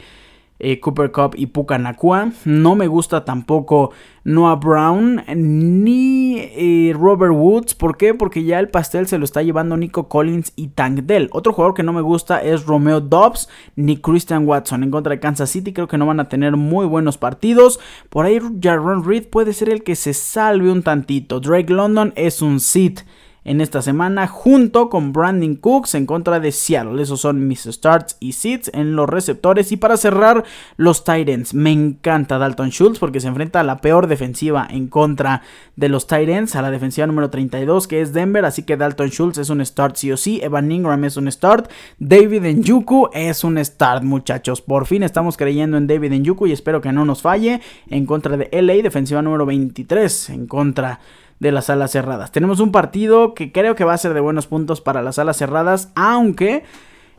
[0.60, 2.32] eh, Cooper Cup y Puka Nakua.
[2.46, 3.92] No me gusta tampoco
[4.26, 7.76] Noah Brown ni eh, Robert Woods.
[7.76, 8.14] ¿Por qué?
[8.14, 11.30] Porque ya el pastel se lo está llevando Nico Collins y Tank Dell.
[11.32, 14.84] Otro jugador que no me gusta es Romeo Dobbs ni Christian Watson.
[14.84, 17.80] En contra de Kansas City creo que no van a tener muy buenos partidos.
[18.10, 21.40] Por ahí Jaron Reed puede ser el que se salve un tantito.
[21.40, 23.02] Drake London es un sit
[23.44, 27.02] en esta semana junto con Brandon Cooks en contra de Seattle.
[27.02, 29.72] Esos son mis starts y sits en los receptores.
[29.72, 30.44] Y para cerrar,
[30.78, 31.54] los Titans.
[31.54, 35.42] Me encanta Dalton Schultz porque se enfrenta a la peor defensiva en contra
[35.76, 38.46] de los Titans, a la defensiva número 32 que es Denver.
[38.46, 40.40] Así que Dalton Schultz es un start sí o sí.
[40.42, 41.70] Evan Ingram es un start.
[42.00, 44.62] David Njuku es un start, muchachos.
[44.62, 48.38] Por fin estamos creyendo en David Njuku y espero que no nos falle en contra
[48.38, 52.32] de LA, defensiva número 23 en contra de las alas cerradas.
[52.32, 55.38] Tenemos un partido que creo que va a ser de buenos puntos para las alas
[55.38, 56.64] cerradas, aunque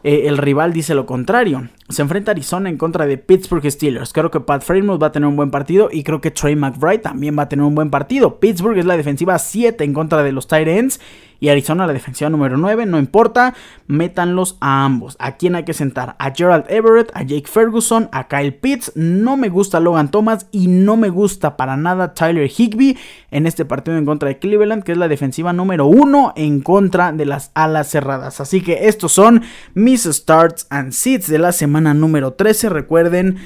[0.03, 1.69] eh, el rival dice lo contrario.
[1.89, 4.13] Se enfrenta Arizona en contra de Pittsburgh Steelers.
[4.13, 6.99] Creo que Pat Fremont va a tener un buen partido y creo que Trey McBride
[6.99, 8.41] también va a tener un buen partido.
[8.41, 11.01] Pittsburgh es la defensiva 7 en contra de los Titans
[11.41, 13.55] y Arizona la defensiva número 9, no importa,
[13.87, 15.17] métanlos a ambos.
[15.19, 16.15] ¿A quién hay que sentar?
[16.19, 18.93] A Gerald Everett, a Jake Ferguson, a Kyle Pitts.
[18.95, 22.99] No me gusta Logan Thomas y no me gusta para nada Tyler Higby
[23.31, 27.13] en este partido en contra de Cleveland, que es la defensiva número 1 en contra
[27.13, 28.41] de las alas cerradas.
[28.41, 29.43] Así que estos son
[29.75, 32.69] mis starts and seats de la semana número 13.
[32.69, 33.39] Recuerden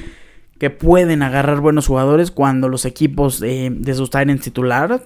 [0.58, 5.02] que pueden agarrar buenos jugadores cuando los equipos de sus Titans titular,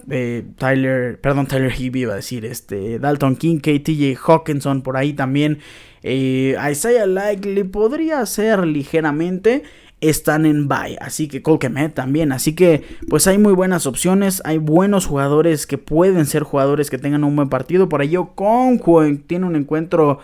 [0.57, 5.59] Tyler, perdón, Tyler Hibby iba a decir, este, Dalton King, TJ Hawkinson por ahí también,
[6.03, 9.63] eh, Isaiah Likely podría ser ligeramente,
[10.01, 14.57] están en bye, así que Cole también, así que pues hay muy buenas opciones, hay
[14.57, 18.79] buenos jugadores que pueden ser jugadores que tengan un buen partido, por ahí con
[19.27, 20.19] tiene un encuentro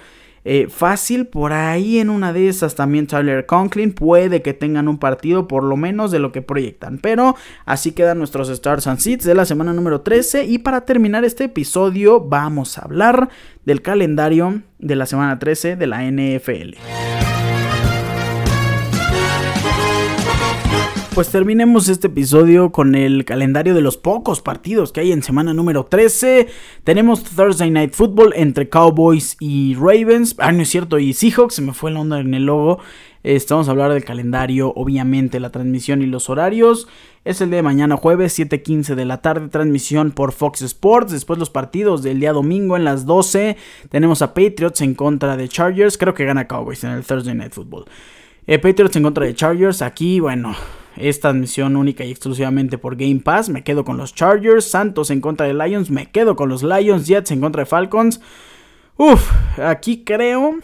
[0.46, 1.28] eh, fácil.
[1.28, 5.64] Por ahí en una de esas también Tyler Conklin puede que tengan un partido por
[5.64, 7.00] lo menos de lo que proyectan.
[7.00, 7.36] Pero
[7.66, 10.46] así quedan nuestros Stars and Seeds de la semana número 13.
[10.46, 13.30] Y para terminar este episodio vamos a hablar
[13.66, 17.15] del calendario de la semana 13 de la NFL.
[21.16, 25.54] Pues terminemos este episodio con el calendario de los pocos partidos que hay en semana
[25.54, 26.48] número 13.
[26.84, 30.36] Tenemos Thursday Night Football entre Cowboys y Ravens.
[30.40, 32.80] Ah, no es cierto, y Seahawks, se me fue la onda en el logo.
[33.24, 36.90] Estamos a hablar del calendario, obviamente, la transmisión y los horarios.
[37.24, 41.14] Es el de mañana jueves, 7:15 de la tarde, transmisión por Fox Sports.
[41.14, 43.56] Después los partidos del día domingo en las 12.
[43.90, 45.98] Tenemos a Patriots en contra de Chargers.
[45.98, 47.86] Creo que gana Cowboys en el Thursday Night Football.
[48.48, 49.82] Eh, Patriots en contra de Chargers.
[49.82, 50.56] Aquí, bueno,
[50.98, 53.50] es transmisión única y exclusivamente por Game Pass.
[53.50, 54.66] Me quedo con los Chargers.
[54.66, 55.90] Santos en contra de Lions.
[55.90, 57.08] Me quedo con los Lions.
[57.08, 58.22] Jets en contra de Falcons.
[58.98, 60.56] Uf, aquí creo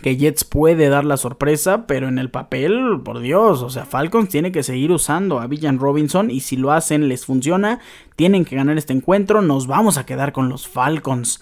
[0.00, 4.28] que Jets puede dar la sorpresa, pero en el papel, por Dios, o sea, Falcons
[4.28, 7.80] tiene que seguir usando a Villan Robinson y si lo hacen les funciona,
[8.16, 11.40] tienen que ganar este encuentro, nos vamos a quedar con los Falcons.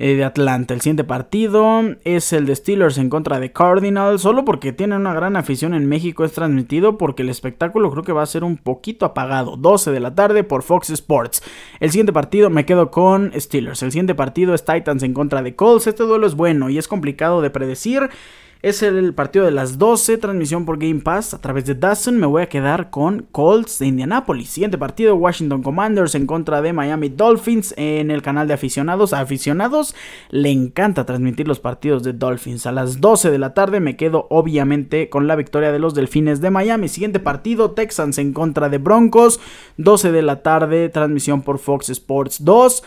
[0.00, 0.74] Eh, de Atlanta.
[0.74, 5.12] El siguiente partido es el de Steelers en contra de Cardinals, solo porque tienen una
[5.12, 8.58] gran afición en México es transmitido porque el espectáculo creo que va a ser un
[8.58, 9.56] poquito apagado.
[9.56, 11.42] 12 de la tarde por Fox Sports.
[11.80, 13.82] El siguiente partido me quedo con Steelers.
[13.82, 15.88] El siguiente partido es Titans en contra de Colts.
[15.88, 18.08] Este duelo es bueno y es complicado de predecir.
[18.60, 22.18] Es el partido de las 12, transmisión por Game Pass a través de Dawson.
[22.18, 24.50] Me voy a quedar con Colts de Indianapolis.
[24.50, 29.12] Siguiente partido, Washington Commanders en contra de Miami Dolphins en el canal de aficionados.
[29.12, 29.94] A aficionados
[30.30, 32.66] le encanta transmitir los partidos de Dolphins.
[32.66, 36.40] A las 12 de la tarde me quedo obviamente con la victoria de los Delfines
[36.40, 36.88] de Miami.
[36.88, 39.38] Siguiente partido, Texans en contra de Broncos.
[39.76, 42.82] 12 de la tarde, transmisión por Fox Sports 2.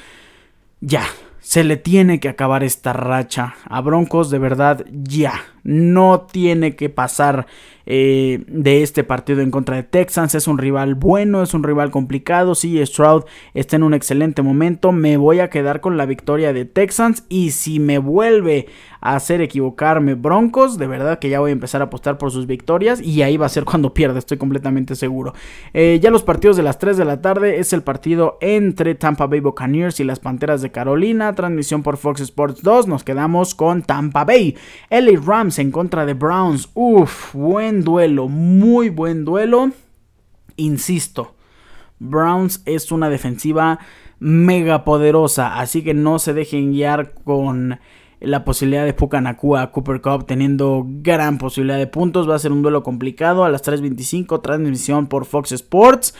[0.81, 1.05] Ya,
[1.41, 5.33] se le tiene que acabar esta racha a Broncos, de verdad, ya.
[5.63, 7.47] No tiene que pasar
[7.85, 10.35] eh, de este partido en contra de Texans.
[10.35, 12.55] Es un rival bueno, es un rival complicado.
[12.55, 14.91] Sí, Stroud está en un excelente momento.
[14.91, 17.25] Me voy a quedar con la victoria de Texans.
[17.29, 18.67] Y si me vuelve
[19.01, 22.47] a hacer equivocarme Broncos, de verdad que ya voy a empezar a apostar por sus
[22.47, 23.01] victorias.
[23.01, 25.33] Y ahí va a ser cuando pierda, estoy completamente seguro.
[25.73, 29.27] Eh, ya los partidos de las 3 de la tarde es el partido entre Tampa
[29.27, 31.33] Bay Buccaneers y las Panteras de Carolina.
[31.33, 32.87] Transmisión por Fox Sports 2.
[32.87, 34.55] Nos quedamos con Tampa Bay.
[34.89, 36.69] LA Rams en contra de Browns.
[36.73, 39.71] Uf, buen duelo, muy buen duelo.
[40.55, 41.35] Insisto,
[41.99, 43.79] Browns es una defensiva
[44.19, 47.79] mega poderosa, así que no se dejen guiar con
[48.19, 52.29] la posibilidad de Pucanacua Cooper Cup teniendo gran posibilidad de puntos.
[52.29, 56.13] Va a ser un duelo complicado a las 3.25, transmisión por Fox Sports.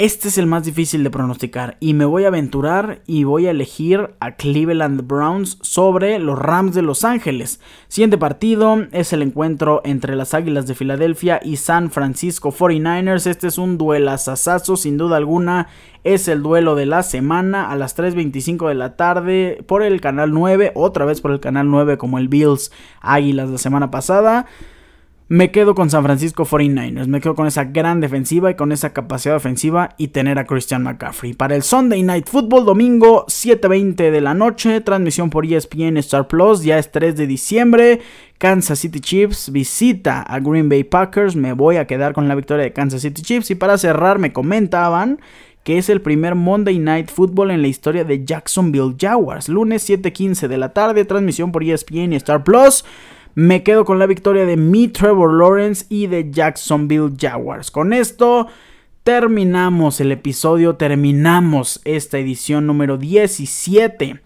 [0.00, 3.50] Este es el más difícil de pronosticar y me voy a aventurar y voy a
[3.50, 7.60] elegir a Cleveland Browns sobre los Rams de Los Ángeles.
[7.88, 13.26] Siguiente partido es el encuentro entre las Águilas de Filadelfia y San Francisco 49ers.
[13.26, 15.68] Este es un duelazazazo sin duda alguna.
[16.02, 20.32] Es el duelo de la semana a las 3.25 de la tarde por el canal
[20.32, 22.72] 9, otra vez por el canal 9 como el Bills
[23.02, 24.46] Águilas la semana pasada.
[25.32, 28.92] Me quedo con San Francisco 49ers, me quedo con esa gran defensiva y con esa
[28.92, 31.34] capacidad ofensiva y tener a Christian McCaffrey.
[31.34, 36.64] Para el Sunday Night Football, domingo 7.20 de la noche, transmisión por ESPN Star Plus,
[36.64, 38.00] ya es 3 de diciembre.
[38.38, 42.64] Kansas City Chiefs visita a Green Bay Packers, me voy a quedar con la victoria
[42.64, 45.20] de Kansas City Chiefs y para cerrar me comentaban
[45.62, 49.48] que es el primer Monday Night Football en la historia de Jacksonville Jaguars.
[49.48, 52.84] Lunes 7.15 de la tarde, transmisión por ESPN Star Plus.
[53.34, 57.70] Me quedo con la victoria de mi Trevor Lawrence y de Jacksonville Jaguars.
[57.70, 58.48] Con esto
[59.04, 64.20] terminamos el episodio, terminamos esta edición número 17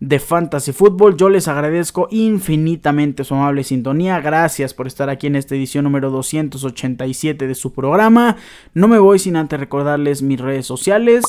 [0.00, 1.16] de Fantasy Football.
[1.16, 4.20] Yo les agradezco infinitamente su amable sintonía.
[4.20, 8.36] Gracias por estar aquí en esta edición número 287 de su programa.
[8.74, 11.24] No me voy sin antes recordarles mis redes sociales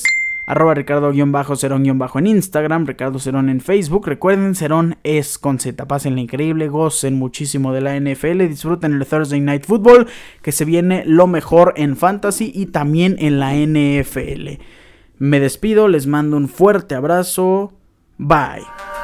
[0.48, 4.08] arroba Ricardo-Cerón- en Instagram, Ricardo Cerón en Facebook.
[4.08, 5.86] Recuerden, Cerón es con Z.
[5.88, 10.08] Pásenle increíble, gocen muchísimo de la NFL, disfruten el Thursday Night Football,
[10.42, 14.60] que se viene lo mejor en Fantasy y también en la NFL.
[15.20, 17.74] Me despido, les mando un fuerte abrazo.
[18.18, 18.97] Bye.